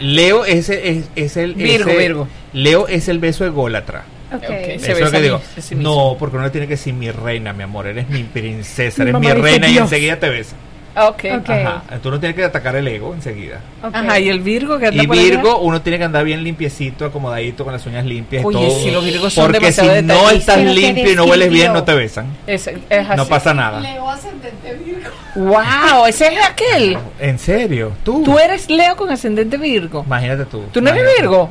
[0.00, 2.28] Leo es, el- es, es el Virgo, ese- Virgo.
[2.52, 4.04] Leo es el beso ególatra.
[4.32, 4.42] Ok.
[4.44, 4.48] Ok.
[4.48, 5.40] Se Eso es lo que digo.
[5.72, 5.82] mí.
[5.82, 9.20] No, porque uno tiene que decir mi reina, mi amor, eres mi princesa, Mi eres
[9.20, 10.56] mi, reina y enseguida te besa.
[10.94, 11.24] Ok.
[11.38, 11.48] Ok.
[11.50, 11.82] Ajá.
[12.02, 13.60] Tú no tienes que atacar el ego enseguida.
[13.82, 13.94] ok.
[13.94, 15.24] Ajá, y el Virgo que anda Y por allá?
[15.24, 18.78] Virgo, uno tiene que andar bien limpiecito, acomodadito, con las uñas limpias Oye, y todo.
[18.80, 20.58] sí, los Virgos son porque si demasiado no detallistas.
[20.58, 22.26] estás limpio y no hueles bien, no te besan.
[22.46, 23.16] Es, es así.
[23.16, 23.82] No pasa nada.
[25.34, 26.98] Wow, ese es aquel.
[27.18, 27.92] ¿En serio?
[28.04, 28.22] ¿Tú?
[28.22, 30.02] Tú eres Leo con ascendente Virgo.
[30.06, 30.64] Imagínate tú.
[30.72, 31.04] ¿Tú no eres.
[31.18, 31.50] Virgo?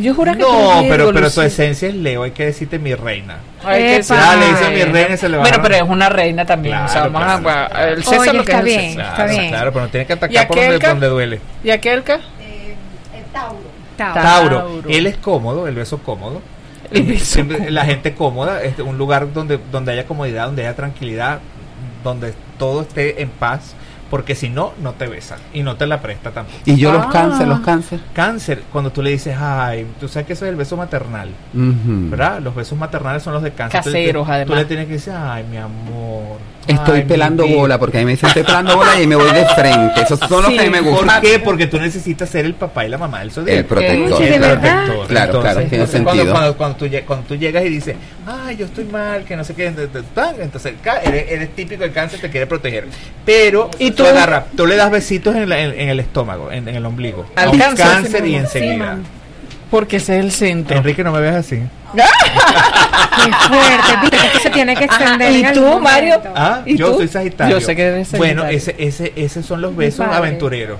[0.00, 1.40] Yo juro que No, pero, pero tu Lucy.
[1.42, 3.36] esencia es Leo, hay que decirte mi reina.
[3.64, 4.02] Ay, que Epa.
[4.04, 4.14] sí.
[4.16, 5.62] Ah, le dice mi reina y se le Bueno, bajaron.
[5.62, 6.76] pero es una reina también.
[6.76, 7.84] o sea, Claro, vamos claro, a.
[7.88, 8.02] El claro.
[8.02, 8.90] César Oye, lo que está es el bien.
[8.90, 9.04] César.
[9.04, 9.48] Está Claro, bien.
[9.50, 11.40] claro, pero no tienes que ¿Y atacar por donde, ca- donde duele.
[11.64, 12.20] ¿Y aquel ca?
[13.32, 13.58] Tauro.
[13.96, 14.88] Tauro, Tauro.
[14.88, 16.42] él es cómodo, el beso cómodo.
[16.90, 20.76] El beso Siempre la gente cómoda, este, un lugar donde, donde haya comodidad, donde haya
[20.76, 21.40] tranquilidad,
[22.04, 23.74] donde todo esté en paz,
[24.10, 26.58] porque si no, no te besa y no te la presta tampoco.
[26.64, 26.94] Y yo Ah.
[26.94, 28.00] los cáncer, los cáncer.
[28.14, 31.30] Cáncer, cuando tú le dices, ay, tú sabes que eso es el beso maternal.
[31.52, 32.40] ¿verdad?
[32.40, 33.82] Los besos maternales son los de cáncer.
[33.82, 34.56] Tú le- Caseros, tú, además.
[34.58, 36.38] le tienes que decir, ay, mi amor.
[36.66, 37.56] Estoy ay, pelando vida".
[37.56, 40.02] bola, porque a mí me dicen estoy pelando bola y me voy de frente.
[40.02, 41.20] Esos son los Sí, que a mí me ¿Por gustan.
[41.22, 41.38] qué?
[41.38, 43.58] Porque tú necesitas ser el papá y la mamá del zodiaco.
[43.58, 44.12] El protector.
[44.20, 45.06] Oye, ¿de El protector.
[45.06, 46.32] Claro, claro, tiene entonces, cuando, sentido.
[46.32, 47.96] Cuando, cuando tú, cuando tú llegas y dices,
[48.26, 49.70] ay, yo estoy mal, que no sé qué,
[50.14, 52.86] tan", entonces el eres, eres típico del cáncer, te quiere proteger.
[53.24, 54.08] Pero ¿Y tú tú?
[54.08, 57.26] agarras, tú le das besitos en, la- en- en el estómago, en, en el ombligo.
[57.36, 58.98] Al cáncer, y enseguida.
[59.70, 60.76] Porque ese es el centro.
[60.76, 61.60] Enrique, no me veas así.
[61.94, 65.32] Qué fuerte, viste que se tiene que extender.
[65.32, 66.18] ¿Y en tú, algún Mario?
[66.18, 66.32] momento.
[66.36, 66.98] Ah, ¿Y yo tú?
[66.98, 67.58] soy Sagitario.
[67.58, 68.58] Yo sé que eres Bueno, Sagitario.
[68.58, 70.18] ese, ese, esos son los besos padre.
[70.18, 70.78] aventureros.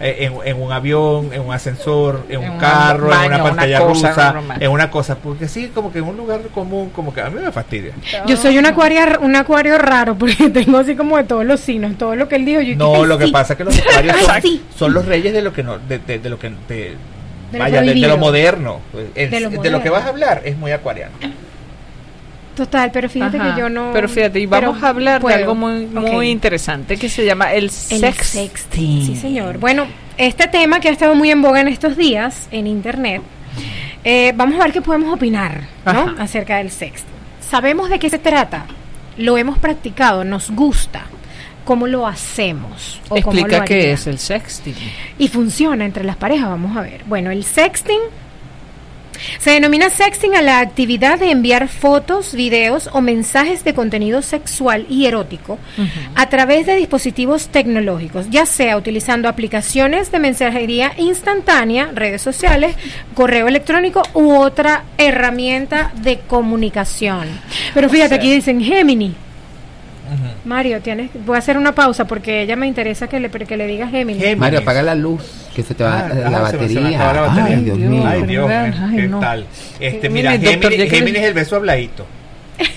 [0.00, 3.26] Eh, en, en un avión, en un ascensor, en, En un un carro, en baño,
[3.28, 4.62] una una pantalla cosa rusa, normal.
[4.62, 7.40] en una cosa, porque sí, como que en un lugar común, como que a mí
[7.40, 7.92] me fastidia.
[8.26, 11.96] Yo soy un acuario, un acuario raro porque tengo así como de todos los signos,
[11.96, 12.60] todo lo que él dijo.
[12.60, 13.32] Yo No, dije, lo que sí.
[13.32, 14.64] pasa es que los acuarios Ay, son, sí.
[14.76, 16.96] son los reyes de lo que no, de, de- de lo que de,
[17.54, 18.08] De lo vaya, de, de prohibido.
[18.08, 18.80] lo moderno.
[19.14, 21.12] De lo de lo que vas a hablar es muy acuariano.
[22.56, 23.54] Total, pero fíjate Ajá.
[23.54, 23.90] que yo no.
[23.92, 25.36] Pero fíjate, y vamos a hablar puedo.
[25.36, 29.06] de algo muy, muy interesante que se llama el, El sexting.
[29.06, 29.58] Sí, señor.
[29.58, 29.86] Bueno,
[30.18, 33.22] este tema que ha estado muy en boga en estos días en internet,
[34.04, 36.14] eh, vamos a ver qué podemos opinar ¿no?
[36.18, 37.12] Acerca del sexting.
[37.40, 38.66] Sabemos de qué se trata,
[39.16, 41.06] lo hemos practicado, nos gusta,
[41.64, 43.00] cómo lo hacemos.
[43.08, 44.74] O cómo Explica lo qué es el sexting.
[45.18, 47.02] Y funciona entre las parejas, vamos a ver.
[47.06, 48.00] Bueno, el sexting
[49.38, 54.86] se denomina sexting a la actividad de enviar fotos, videos o mensajes de contenido sexual
[54.88, 55.58] y erótico
[56.14, 62.76] a través de dispositivos tecnológicos, ya sea utilizando aplicaciones de mensajería instantánea, redes sociales,
[63.14, 67.28] correo electrónico u otra herramienta de comunicación.
[67.72, 69.14] Pero fíjate, aquí dicen Gemini.
[70.44, 73.66] Mario, tienes, voy a hacer una pausa porque ella me interesa que le, que le
[73.66, 74.18] diga Gemini.
[74.18, 74.38] Géminis.
[74.38, 75.22] Mario, apaga la luz,
[75.54, 76.98] que se te va Ah, la, ah, se me- se batería.
[77.00, 77.56] acaba la batería.
[77.56, 77.90] Ay, Dios Dios.
[77.90, 78.04] mío.
[78.06, 79.20] Ay, Dios, Ay, ¿qué no.
[79.20, 79.46] tal?
[79.80, 82.06] Este, Géminis, mira, Géminis, ya Géminis es el beso habladito.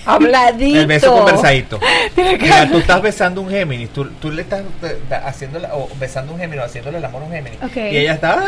[0.06, 0.80] Habladito.
[0.80, 1.80] El beso conversadito.
[2.42, 6.34] Mira, tú estás besando un Géminis, tú, tú le estás eh, haciendo la- o besando
[6.34, 7.60] un Géminis o haciéndole el amor a un Géminis.
[7.62, 7.78] Ok.
[7.78, 8.42] Y ella está.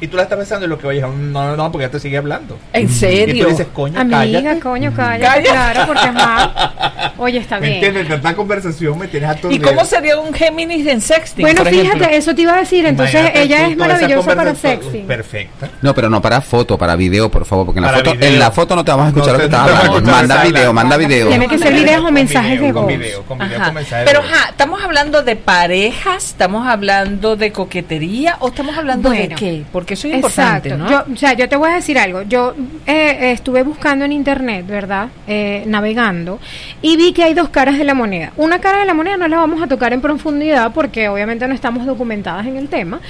[0.00, 2.00] Y tú la estás besando y lo que un no, no, no, porque ella te
[2.00, 2.58] sigue hablando.
[2.72, 3.46] ¿En Y tú serio?
[3.48, 4.60] dices, coño, Amiga, cállate.
[4.60, 5.72] coño, cállate, Calla.
[5.72, 6.94] claro, porque ajá.
[7.18, 7.74] Oye, está ¿Me bien.
[7.84, 8.08] entiendes?
[8.08, 9.68] Tanta conversación me tienes ¿Y aturdido.
[9.68, 11.42] cómo sería un Géminis en sexting?
[11.42, 11.94] Bueno, por ejemplo?
[11.94, 12.84] fíjate, eso te iba a decir.
[12.86, 14.98] Entonces, Imagínate ella tú es maravillosa para sexy.
[14.98, 15.68] Perfecta.
[15.82, 18.28] No, pero no para foto, para video, por favor, porque en la Para foto, video.
[18.28, 20.10] en la foto no te vamos a escuchar No lo que estás hablando.
[20.10, 21.28] Manda video, manda video.
[21.28, 22.86] Tiene que ser videos o mensajes de con voz.
[22.98, 24.30] video, con video, con Pero voz.
[24.32, 26.24] ajá, ¿estamos hablando de parejas?
[26.24, 28.36] ¿Estamos hablando de coquetería?
[28.40, 29.64] ¿O estamos hablando ¿Dependiendo de qué?
[29.72, 30.90] Porque eso es importante, ¿no?
[30.90, 32.22] Yo, o sea, yo te voy a decir algo.
[32.22, 32.54] Yo
[32.86, 35.08] eh, estuve buscando en internet, ¿verdad?
[35.26, 36.38] Eh, navegando
[36.82, 38.32] y vi que hay dos caras de la moneda.
[38.36, 41.54] Una cara de la moneda no la vamos a tocar en profundidad porque obviamente no
[41.54, 43.00] estamos documentadas en el tema,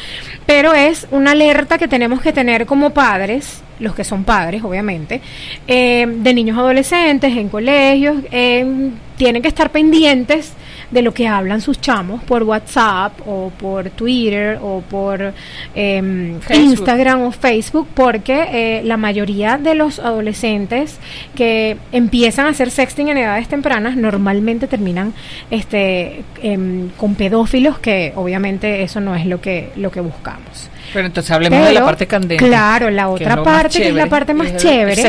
[0.47, 5.21] pero es una alerta que tenemos que tener como padres los que son padres, obviamente,
[5.67, 10.55] eh, de niños adolescentes en colegios, tienen que estar pendientes
[10.91, 15.33] de lo que hablan sus chamos por WhatsApp o por Twitter o por
[15.75, 20.99] em, Instagram o Facebook, porque eh, la mayoría de los adolescentes
[21.35, 25.13] que empiezan a hacer sexting en edades tempranas normalmente terminan
[25.51, 30.71] este em, con pedófilos, que obviamente eso no es lo que lo que buscamos.
[30.93, 32.45] Pero entonces hablemos de la parte candente.
[32.45, 35.03] Claro, la otra parte, que es la parte más chévere.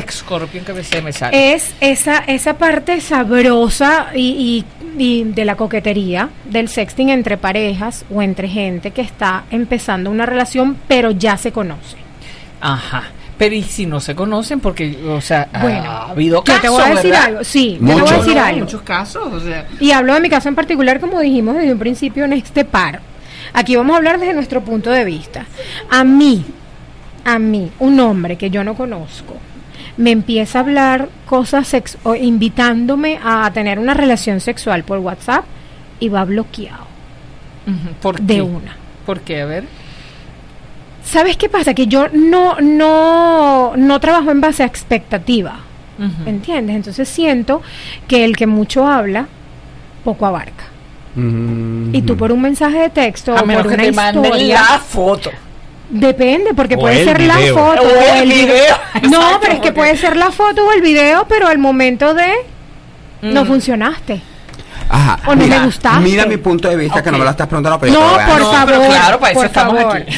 [1.32, 4.66] Es esa, esa parte sabrosa y,
[4.98, 10.26] y, de la coquetería del sexting entre parejas o entre gente que está empezando una
[10.26, 11.98] relación, pero ya se conoce.
[12.62, 13.04] Ajá.
[13.38, 16.56] Pero y si no se conocen, porque, o sea, ha habido casos.
[16.56, 18.60] Yo te voy a decir algo, sí, te voy a decir algo.
[18.62, 19.68] Muchos casos, o sea.
[19.80, 23.00] Y hablo de mi caso en particular, como dijimos desde un principio en este par
[23.54, 25.46] Aquí vamos a hablar desde nuestro punto de vista.
[25.90, 26.46] A mí,
[27.26, 29.36] a mí, un hombre que yo no conozco,
[29.98, 35.46] me empieza a hablar cosas sex o invitándome a tener una relación sexual por WhatsApp
[36.00, 36.86] y va bloqueado.
[38.02, 38.78] ¿Por de una.
[39.06, 39.42] ¿Por qué?
[39.42, 39.66] A ver.
[41.04, 41.74] ¿Sabes qué pasa?
[41.74, 45.60] Que yo no, no, no trabajo en base a expectativa.
[46.28, 46.76] ¿Entiendes?
[46.76, 47.64] Entonces siento
[48.08, 49.28] que el que mucho habla,
[50.04, 50.66] poco abarca.
[51.18, 55.32] Y tú por un mensaje de texto o por una historia, la foto.
[55.90, 58.76] Depende, porque puede ser la foto o el, video.
[59.10, 62.34] No, pero es que puede ser la foto o el video, pero al momento de
[63.22, 64.22] no funcionaste.
[64.90, 66.00] Ajá, o no me gustaste.
[66.02, 68.88] Mira mi punto de vista, que no me lo estás preguntando, pero no, por favor.
[68.88, 70.14] claro, para eso estamos aquí.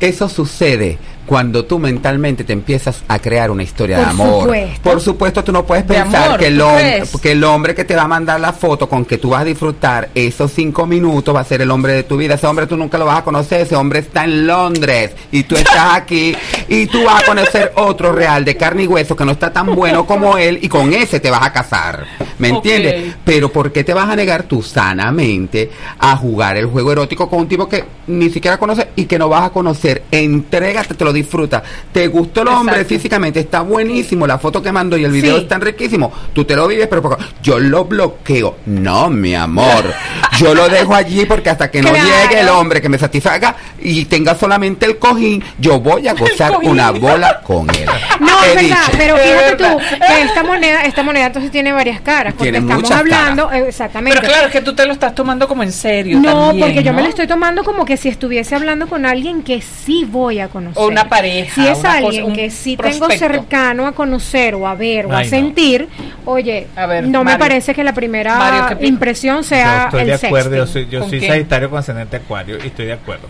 [0.00, 0.96] Eso sucede
[1.28, 4.50] cuando tú mentalmente te empiezas a crear una historia de amor.
[4.82, 8.02] Por supuesto, tú no puedes pensar que, el hombre, que el hombre que te va
[8.04, 11.44] a mandar la foto con que tú vas a disfrutar esos cinco minutos va a
[11.44, 12.36] ser el hombre de tu vida.
[12.36, 13.60] Ese hombre tú nunca lo vas a conocer.
[13.60, 16.34] Ese hombre está en Londres y tú estás aquí
[16.66, 19.74] y tú vas a conocer otro real de carne y hueso que no está tan
[19.74, 22.06] bueno como él y con ese te vas a casar.
[22.38, 23.16] ¿Me entiendes?
[23.22, 27.40] Pero ¿por qué te vas a negar tú sanamente a jugar el juego erótico con
[27.40, 30.04] un tipo que ni siquiera conoces y que no vas a conocer?
[30.10, 31.62] Entrégate, te lo disfruta.
[31.92, 33.40] ¿Te gustó el hombre físicamente?
[33.40, 34.26] Está buenísimo.
[34.26, 36.12] La foto que mando y el video están riquísimos.
[36.32, 38.56] Tú te lo vives, pero yo lo bloqueo.
[38.66, 39.84] No, mi amor.
[40.38, 44.04] Yo lo dejo allí porque hasta que no llegue el hombre que me satisfaga y
[44.04, 47.88] tenga solamente el cojín, yo voy a gozar una bola con él.
[48.20, 52.34] No, es verdad, pero fíjate tú que esta moneda, esta moneda entonces tiene varias caras.
[52.34, 54.20] Porque estamos hablando, exactamente.
[54.20, 56.20] Pero claro, es que tú te lo estás tomando como en serio.
[56.20, 59.60] No, porque yo me lo estoy tomando como que si estuviese hablando con alguien que
[59.60, 60.80] sí voy a conocer.
[60.80, 61.54] O una pareja.
[61.54, 65.88] Si es alguien que sí tengo cercano a conocer o a ver o a sentir,
[66.24, 66.66] oye,
[67.04, 71.08] no me parece que la primera impresión sea yo estoy de acuerdo, yo soy, yo
[71.08, 73.28] soy Sagitario con ascendente Acuario y estoy de acuerdo.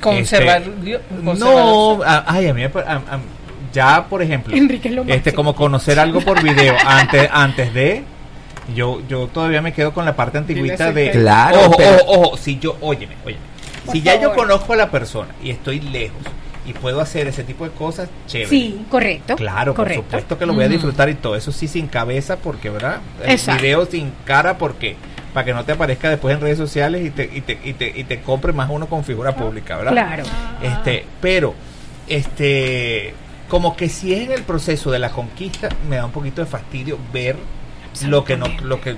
[0.00, 2.62] Conservar, este, no, ay, a mí
[3.72, 4.56] ya por ejemplo,
[5.06, 8.02] este como conocer algo por video antes antes de
[8.74, 12.58] yo yo todavía me quedo con la parte antiguita de claro, ojo, ojo, ojo, si
[12.58, 13.42] yo, óyeme, óyeme.
[13.90, 16.18] si ya yo conozco a la persona y estoy lejos
[16.70, 18.48] y puedo hacer ese tipo de cosas, chévere.
[18.48, 19.36] Sí, correcto.
[19.36, 22.70] Claro, por supuesto que lo voy a disfrutar y todo eso sí sin cabeza porque,
[22.70, 23.00] ¿verdad?
[23.24, 24.96] El video sin cara porque
[25.34, 27.92] para que no te aparezca después en redes sociales y te, y te, y te,
[27.94, 29.92] y te compre más uno con figura pública, ¿verdad?
[29.92, 30.22] Claro.
[30.62, 31.54] Este, pero,
[32.08, 33.14] este,
[33.48, 36.46] como que si es en el proceso de la conquista, me da un poquito de
[36.46, 37.36] fastidio ver
[38.06, 38.96] lo que no lo que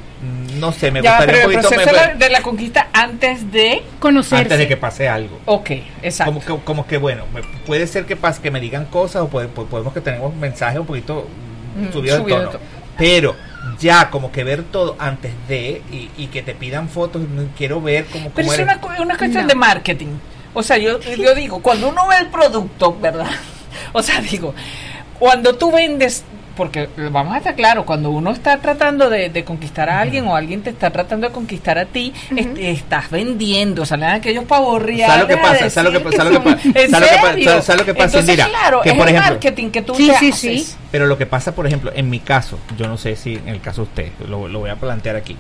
[0.59, 1.70] no sé me gustaría un poquito
[2.18, 4.43] de la conquista antes de conocerse.
[4.43, 5.40] Antes de que pase algo.
[5.47, 5.70] Ok
[6.03, 6.32] exacto.
[6.32, 7.24] Como que, como que bueno
[7.66, 11.26] puede ser que pase que me digan cosas o podemos que tenemos mensajes un poquito
[11.76, 12.51] mm, subidos de tono,
[12.97, 13.34] pero
[13.80, 17.22] ya como que ver todo antes de y, que te pidan fotos
[17.57, 20.18] quiero ver cómo pero es una, una, cuestión de marketing.
[20.55, 23.30] O sea yo yo digo cuando uno ve el producto verdad
[23.93, 24.55] o sea digo
[25.18, 26.24] cuando tú vendes
[26.57, 30.63] porque vamos a estar claro, cuando uno está tratando de, conquistar a alguien o alguien
[30.63, 32.13] te está tratando de conquistar a ti,
[32.59, 35.71] estás vendiendo, salen aquellos pavos ¿Sabes lo que pasa?
[35.71, 36.25] ¿Sabes lo que, pasa?
[36.25, 37.63] lo que pasa?
[37.63, 38.19] ¿Sabes lo que pasa?
[38.21, 40.67] Entonces, claro, que es por el ejemplo, marketing que tú sí, sí, sí.
[40.91, 43.61] Pero lo que pasa, por ejemplo, en mi caso, yo no sé si en el
[43.61, 45.37] caso de usted, lo, lo voy a plantear aquí.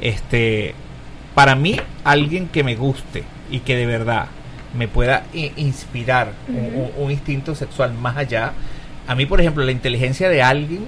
[0.00, 0.74] Este,
[1.34, 4.26] para mí, alguien que me guste y que de verdad
[4.74, 6.32] me pueda inspirar
[6.96, 8.52] un instinto sexual más allá
[9.10, 10.84] a mí, por ejemplo, la inteligencia de alguien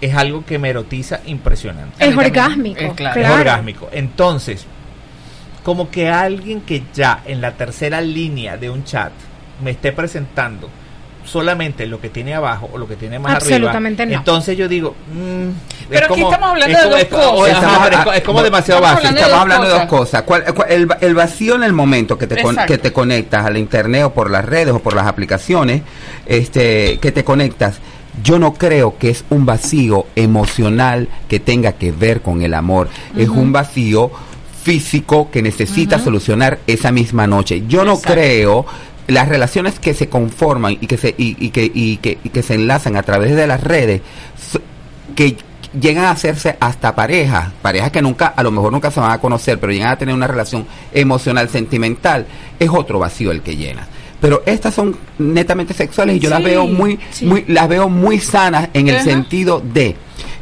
[0.00, 1.96] es algo que me erotiza impresionante.
[1.98, 2.80] Es orgásmico.
[2.80, 3.20] Es, claro.
[3.20, 3.88] es orgásmico.
[3.90, 4.66] Entonces,
[5.64, 9.10] como que alguien que ya en la tercera línea de un chat
[9.64, 10.70] me esté presentando
[11.24, 14.16] solamente lo que tiene abajo o lo que tiene más Absolutamente arriba.
[14.16, 14.20] no.
[14.20, 15.48] Entonces yo digo, mm,
[15.88, 17.92] Pero es aquí como- estamos hablando es de dos es como- cosas.
[17.92, 19.20] es co- es como demasiado estamos básico.
[19.20, 20.22] Estamos hablando de dos cosas.
[20.22, 23.50] ¿Cuál- cuál- el, el vacío en el momento que te, con- que te conectas a
[23.50, 25.82] la internet o por las redes o por las aplicaciones
[26.26, 27.78] este, que te conectas,
[28.22, 32.88] yo no creo que es un vacío emocional que tenga que ver con el amor.
[33.16, 34.10] Es un vacío
[34.62, 37.62] físico que necesita solucionar esa misma noche.
[37.66, 38.66] Yo no creo
[39.10, 42.42] las relaciones que se conforman y que se y, y que, y que y que
[42.42, 44.00] se enlazan a través de las redes
[45.14, 45.36] que
[45.78, 49.18] llegan a hacerse hasta parejas, parejas que nunca, a lo mejor nunca se van a
[49.18, 52.26] conocer, pero llegan a tener una relación emocional, sentimental,
[52.58, 53.86] es otro vacío el que llena.
[54.20, 57.24] Pero estas son netamente sexuales y yo las veo muy, sí.
[57.24, 59.96] muy, las veo muy sanas en el sentido de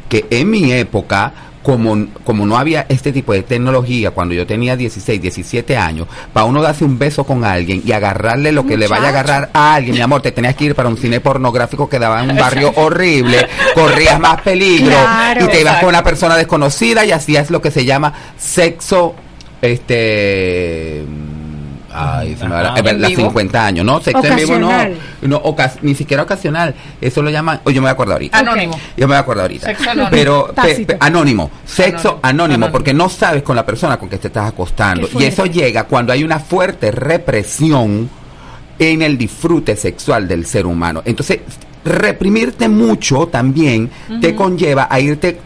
[0.09, 1.33] que en mi época,
[1.63, 6.45] como, como no había este tipo de tecnología, cuando yo tenía 16, 17 años, para
[6.45, 9.73] uno darse un beso con alguien y agarrarle lo que le vaya a agarrar a
[9.75, 12.37] alguien, mi amor, te tenías que ir para un cine pornográfico que daba en un
[12.37, 15.45] barrio horrible, corrías más peligro Claro.
[15.45, 15.79] y te ibas Exacto.
[15.81, 19.15] con una persona desconocida y hacías lo que se llama sexo,
[19.61, 21.03] este...
[21.93, 22.79] Ay, se me va la, Ajá.
[22.79, 23.21] eh, las vivo.
[23.23, 23.99] 50 años, ¿no?
[24.01, 24.69] Sexo en vivo no,
[25.21, 28.37] no ocas- ni siquiera ocasional, eso lo llaman, oye, yo me voy a acordar ahorita.
[28.39, 28.73] Anónimo.
[28.95, 29.67] Yo me voy a acordar ahorita.
[29.67, 30.09] Sexo anónimo.
[30.11, 30.93] Pero pe- Tácito.
[30.93, 32.71] pe- anónimo, sexo Anónimo.
[32.71, 35.07] porque no sabes con la persona con que te estás acostando.
[35.19, 38.09] Y eso llega cuando hay una fuerte represión
[38.77, 41.01] en el disfrute sexual del ser humano.
[41.05, 41.39] Entonces,
[41.83, 43.89] reprimirte mucho también
[44.21, 45.39] te conlleva a irte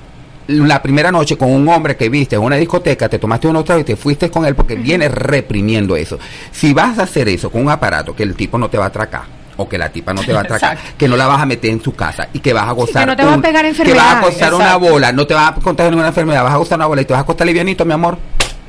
[0.48, 3.82] la primera noche con un hombre que viste en una discoteca, te tomaste unos tragos
[3.82, 6.20] y te fuiste con él porque vienes reprimiendo eso.
[6.52, 8.88] Si vas a hacer eso con un aparato que el tipo no te va a
[8.88, 9.24] atracar
[9.58, 10.96] o que la tipa no te va a atracar, Exacto.
[10.98, 13.16] que no la vas a meter en su casa y que vas a gozar no
[13.16, 15.92] te va a pegar que vas a gozar una bola, no te vas a contagiar
[15.92, 18.18] ninguna enfermedad, vas a gozar una bola y te vas a acostar livianito, mi amor.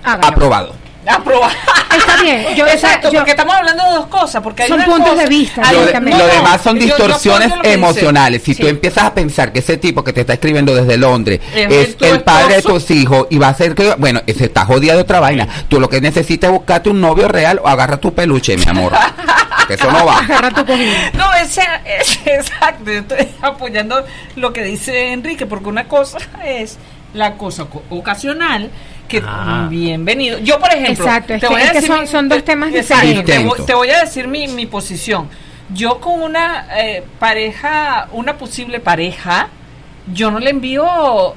[0.02, 0.26] Hágalo.
[0.28, 0.83] Aprobado.
[1.14, 1.52] Aprobar.
[1.96, 2.46] Está bien.
[2.56, 4.42] Yo, Exacto, yo- porque estamos hablando de dos cosas.
[4.42, 6.96] Porque hay Son puntos cosa- de vista, hay- Lo, de- lo demás son yo- yo
[6.96, 8.42] distorsiones emocionales.
[8.42, 8.62] Si Sí.
[8.62, 11.96] tú empiezas a pensar que ese tipo que te está escribiendo desde Londres Es es,
[12.00, 15.02] el padre de tus hijos y va a hacer que, bueno, ese está jodido de
[15.02, 15.46] otra vaina.
[15.68, 18.92] Tú lo que necesitas es buscarte un novio real o agarra tu peluche, mi amor.
[19.68, 20.18] que eso no va.
[20.18, 20.90] agarra tu cojín.
[21.14, 21.62] No, ese,
[22.00, 24.04] ese- exacto, yo estoy apoyando
[24.36, 26.76] lo que dice Enrique, porque una cosa es
[27.14, 28.70] la cosa co- ocasional,
[29.08, 29.66] que Ah.
[29.70, 30.38] bienvenido.
[30.38, 33.24] Yo, por ejemplo, Exacto, es que- es que son- mi- son dos temas diferentes.
[33.56, 35.28] Te te voy a decir mi, mi posición.
[35.72, 39.48] Yo con una eh, pareja, una posible pareja,
[40.12, 40.84] yo no le envío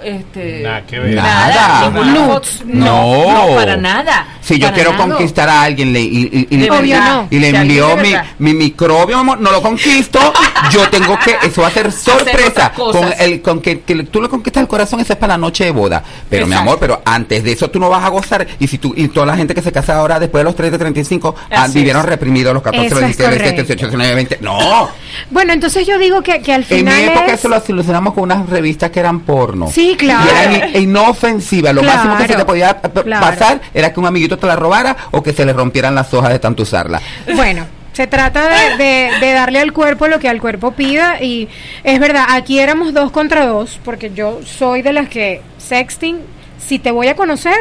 [0.03, 1.15] este Nada que ver.
[1.15, 1.81] nada, Nada.
[1.89, 2.27] ninguna Nudes.
[2.27, 2.63] foto.
[2.65, 3.47] no, No.
[3.49, 4.27] no, para nada.
[4.41, 5.05] Si yo quiero nada.
[5.07, 7.15] conquistar a alguien le, y, y- y- verdad.
[7.15, 7.27] no.
[7.29, 10.19] y le de mi, mi microbio, amor, no lo conquisto,
[10.71, 12.71] yo tengo que, eso va a ser sorpresa.
[12.73, 15.65] Con el, con que, que tú le conquistas el corazón, eso es para la noche
[15.65, 16.03] de boda.
[16.29, 16.69] Pero mi Exacto.
[16.69, 18.45] amor, pero antes de eso tú no vas a gozar.
[18.59, 20.77] Y si tú, y toda la gente que se casa ahora después de los 30,
[20.77, 23.97] 35, ah, vivieron reprimidos los 14, Eso los es 17, los 17, correcto.
[23.97, 24.37] 18, 19, 20.
[24.41, 24.89] No.
[25.29, 27.33] Bueno, entonces yo digo que, que al En final mi época es...
[27.39, 29.67] eso lo solucionamos con unas revistas que eran porno.
[29.71, 30.25] Sí, claro.
[30.25, 31.73] Y eran inofensivas.
[31.73, 33.25] Lo Claro, máximo que se te podía claro.
[33.25, 36.31] pasar era que un amiguito te la robara o que se le rompieran las hojas
[36.31, 36.99] de tanto usarla.
[37.35, 41.47] Bueno, se trata de, de- de darle al cuerpo lo que al cuerpo pida y
[41.83, 46.17] es verdad, aquí éramos dos contra dos, porque yo soy de las que sexting,
[46.65, 47.57] si te voy a conocer,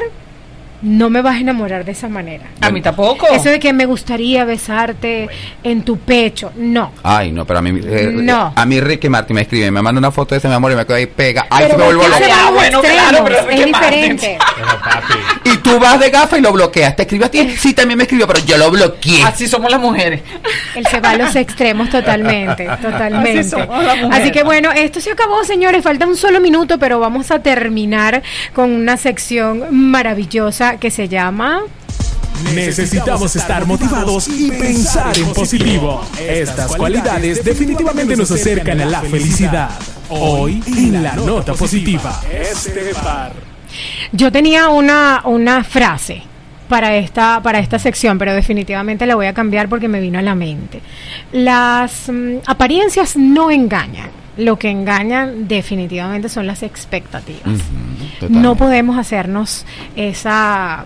[0.82, 2.44] no me vas a enamorar de esa manera.
[2.60, 3.26] A mí tampoco.
[3.32, 5.28] Eso de que me gustaría besarte
[5.62, 6.92] en tu pecho, no.
[7.02, 8.52] Ay, no, pero a mí, eh, No.
[8.54, 10.76] a mí Ricky Martin me escribe, me manda una foto de ese mi amor y
[10.76, 11.46] me quedo ahí pega.
[11.50, 12.16] Ay, Pero se me vuelvo loco.
[12.18, 14.38] se van a los bueno, claro, pero es Ricky diferente.
[14.56, 15.14] Pero papi,
[15.50, 16.96] Y tú vas de gafa y lo bloqueas.
[16.96, 17.56] ¿Te escribió a ti?
[17.58, 19.22] Sí, también me escribió, pero yo lo bloqueé.
[19.22, 20.22] Así somos las mujeres.
[20.74, 23.40] Él se va a los extremos totalmente, totalmente.
[23.40, 24.20] Así somos las mujeres.
[24.20, 25.82] Así que bueno, esto se acabó, señores.
[25.82, 28.22] Falta un solo minuto, pero vamos a terminar
[28.54, 31.62] con una sección maravillosa que se llama.
[32.54, 36.04] Necesitamos estar motivados y pensar en positivo.
[36.18, 39.70] Estas cualidades definitivamente nos acercan a la felicidad.
[40.08, 42.20] Hoy en la nota positiva.
[42.30, 43.45] Este par.
[44.12, 46.22] Yo tenía una, una frase
[46.68, 50.22] para esta, para esta sección, pero definitivamente la voy a cambiar porque me vino a
[50.22, 50.80] la mente.
[51.32, 54.10] Las mm, apariencias no engañan.
[54.36, 57.58] Lo que engañan definitivamente son las expectativas.
[58.28, 59.64] No podemos hacernos
[59.96, 60.84] esa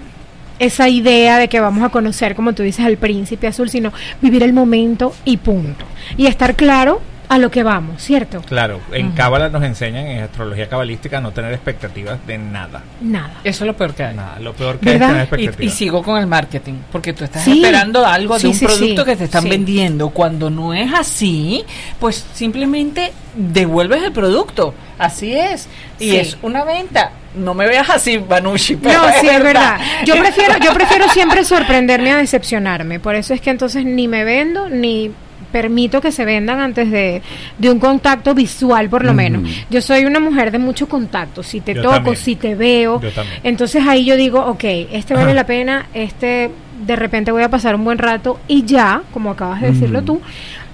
[0.61, 4.43] esa idea de que vamos a conocer, como tú dices, al príncipe azul, sino vivir
[4.43, 5.87] el momento y punto.
[6.19, 7.01] Y estar claro
[7.31, 8.43] a lo que vamos, ¿cierto?
[8.43, 12.83] claro, en Cábala nos enseñan, en astrología cabalística, a no tener expectativas de nada.
[13.01, 13.35] Nada.
[13.45, 14.17] Eso es lo peor que hay.
[14.17, 15.09] Nada, lo peor que ¿Verdad?
[15.23, 15.75] es tener Y, expectativas.
[15.75, 17.63] y sigo con el marketing, porque tú estás Sí.
[17.63, 19.11] esperando algo de un sí, producto sí.
[19.11, 19.49] que te están Sí.
[19.49, 20.11] vendiendo.
[20.11, 21.65] Cuando no es así,
[22.01, 24.75] pues simplemente devuelves el producto.
[24.99, 25.69] Así es.
[25.99, 26.17] Y Sí.
[26.17, 28.75] es una venta no me veas así, Banushi.
[28.83, 29.79] No, sí, es verdad.
[30.05, 32.99] Yo prefiero, yo prefiero siempre sorprenderme a decepcionarme.
[32.99, 35.13] Por eso es que entonces ni me vendo ni
[35.51, 37.23] permito que se vendan antes de,
[37.59, 39.43] de un contacto visual, por lo menos.
[39.71, 41.43] Yo soy una mujer de mucho contacto.
[41.43, 43.01] Si te toco, si te veo,
[43.43, 46.51] entonces ahí yo digo, ok, este vale la pena, este
[46.87, 50.21] de repente voy a pasar un buen rato y ya, como acabas de decirlo tú.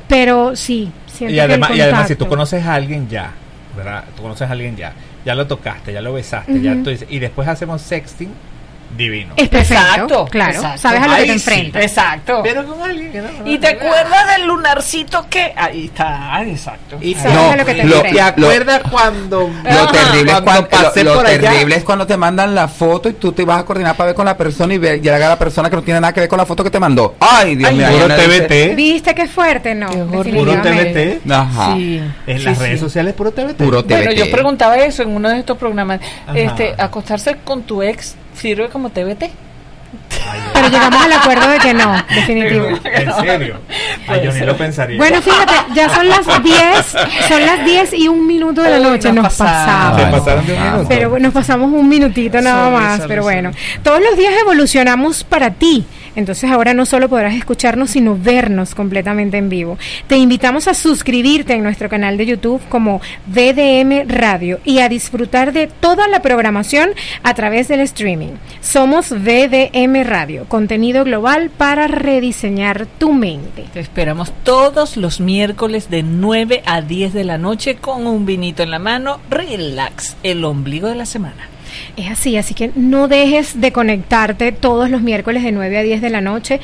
[0.09, 3.33] Pero sí, siento y además, y además, si tú conoces a alguien ya,
[3.77, 4.05] ¿verdad?
[4.15, 4.93] Tú conoces a alguien ya,
[5.25, 8.31] ya lo tocaste, ya lo besaste, ya tú y después hacemos sexting
[8.97, 9.35] divino.
[9.37, 10.63] Es perfecto, claro.
[10.77, 11.83] Sabes a lo que te enfrentas.
[11.83, 12.41] exacto.
[12.43, 16.43] Pero con alguien que no, ¿Y te acuerdas del lunarcito que ahí está?
[16.45, 16.99] Exacto.
[17.01, 18.13] Y sabes a lo que te enfrentas.
[18.13, 22.55] ¿Te acuerdas cuando lo terrible es cuando, pasé lo, por terrible es cuando te mandan
[22.55, 25.01] la foto y tú te vas a coordinar para ver con la persona y ver,
[25.01, 27.17] llega la persona que no tiene nada que ver con la foto que te mandó.
[27.21, 27.87] Ay, Dios mío.
[27.91, 28.75] Puro TBT.
[28.75, 29.75] ¿Viste qué fuerte?
[29.75, 29.89] No.
[29.89, 30.23] Puro
[30.61, 31.31] TBT.
[31.31, 31.75] Ajá.
[31.75, 32.03] Sí.
[32.27, 33.57] En las redes sociales puro TBT.
[33.57, 33.91] Puro TBT.
[33.91, 36.01] Bueno, yo preguntaba eso en uno de estos programas.
[36.35, 39.46] Este, acostarse con tu ex sirve como TBT.
[40.53, 42.69] Pero llegamos al acuerdo de que no, definitivo.
[42.85, 43.61] ¿En serio?
[44.09, 44.97] Ay, yo ni lo pensaría.
[44.97, 46.97] Bueno, fíjate, ya son las 10,
[47.29, 49.13] son las 10 y un minuto de la noche.
[49.13, 50.21] Nos, pasamos.
[50.21, 50.87] pasaron de un minuto?
[50.89, 53.03] Pero nos pasamos un minutito nada más.
[53.07, 53.51] pero bueno,
[53.83, 55.85] todos los días evolucionamos para ti.
[56.17, 59.79] Entonces ahora no solo podrás escucharnos, sino vernos completamente en vivo.
[60.07, 65.53] Te invitamos a suscribirte en nuestro canal de YouTube como VDM Radio y a disfrutar
[65.53, 66.91] de toda la programación
[67.23, 68.33] a través del streaming.
[68.61, 70.16] Somos VDM Radio,
[70.49, 73.65] contenido global para rediseñar tu mente.
[73.73, 78.63] Te esperamos todos los miércoles de 9 a 10 de la noche con un vinito
[78.63, 79.21] en la mano.
[79.29, 81.49] Relax, el ombligo de la semana.
[81.97, 86.01] Es así, así que no dejes de conectarte todos los miércoles de 9 a 10
[86.01, 86.61] de la noche.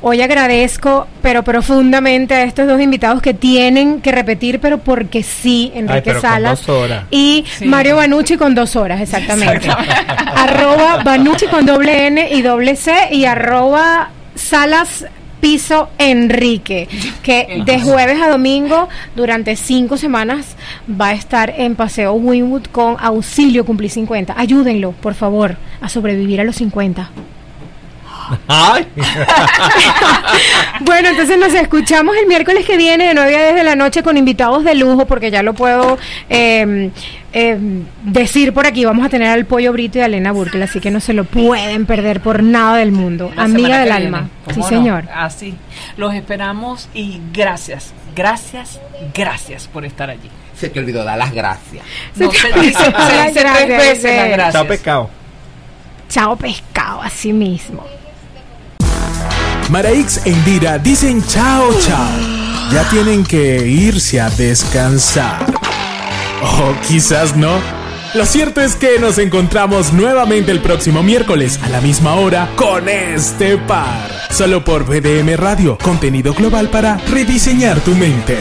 [0.00, 5.72] Hoy agradezco, pero profundamente, a estos dos invitados que tienen que repetir, pero porque sí,
[5.74, 6.64] Enrique Salas
[7.10, 9.68] y Mario Banucci con dos horas, exactamente.
[9.68, 15.06] arroba Banucci con doble N y doble C y arroba Salas
[15.40, 16.88] Piso Enrique,
[17.22, 20.56] que de jueves a domingo durante cinco semanas
[20.88, 24.34] va a estar en Paseo Winwood con Auxilio Cumplí 50.
[24.36, 27.10] Ayúdenlo, por favor, a sobrevivir a los 50.
[30.80, 34.02] bueno, entonces nos escuchamos el miércoles que viene de 9 a 10 de la noche
[34.02, 35.96] con invitados de lujo, porque ya lo puedo
[36.28, 36.90] eh,
[37.38, 37.58] eh,
[38.02, 38.86] decir por aquí.
[38.86, 41.24] Vamos a tener al Pollo Brito y a Elena Burkel, así que no se lo
[41.24, 43.30] pueden perder por nada del mundo.
[43.36, 44.30] Amiga del alma.
[44.54, 45.04] Sí, señor.
[45.14, 45.54] Así.
[45.98, 48.80] Los esperamos y gracias, gracias,
[49.12, 50.30] gracias por estar allí.
[50.58, 51.84] Se te olvidó dar las gracias.
[52.14, 52.94] No, se, dice,
[53.34, 54.52] tres veces las gracias.
[54.54, 55.10] Chao pescado.
[56.08, 57.84] Chao pescado, así mismo.
[59.68, 62.08] Maraix e Indira dicen chao chao.
[62.72, 65.65] Ya tienen que irse a descansar.
[66.42, 67.60] O quizás no.
[68.14, 72.88] Lo cierto es que nos encontramos nuevamente el próximo miércoles a la misma hora con
[72.88, 74.10] este par.
[74.30, 78.38] Solo por BDM Radio, contenido global para rediseñar tu mente.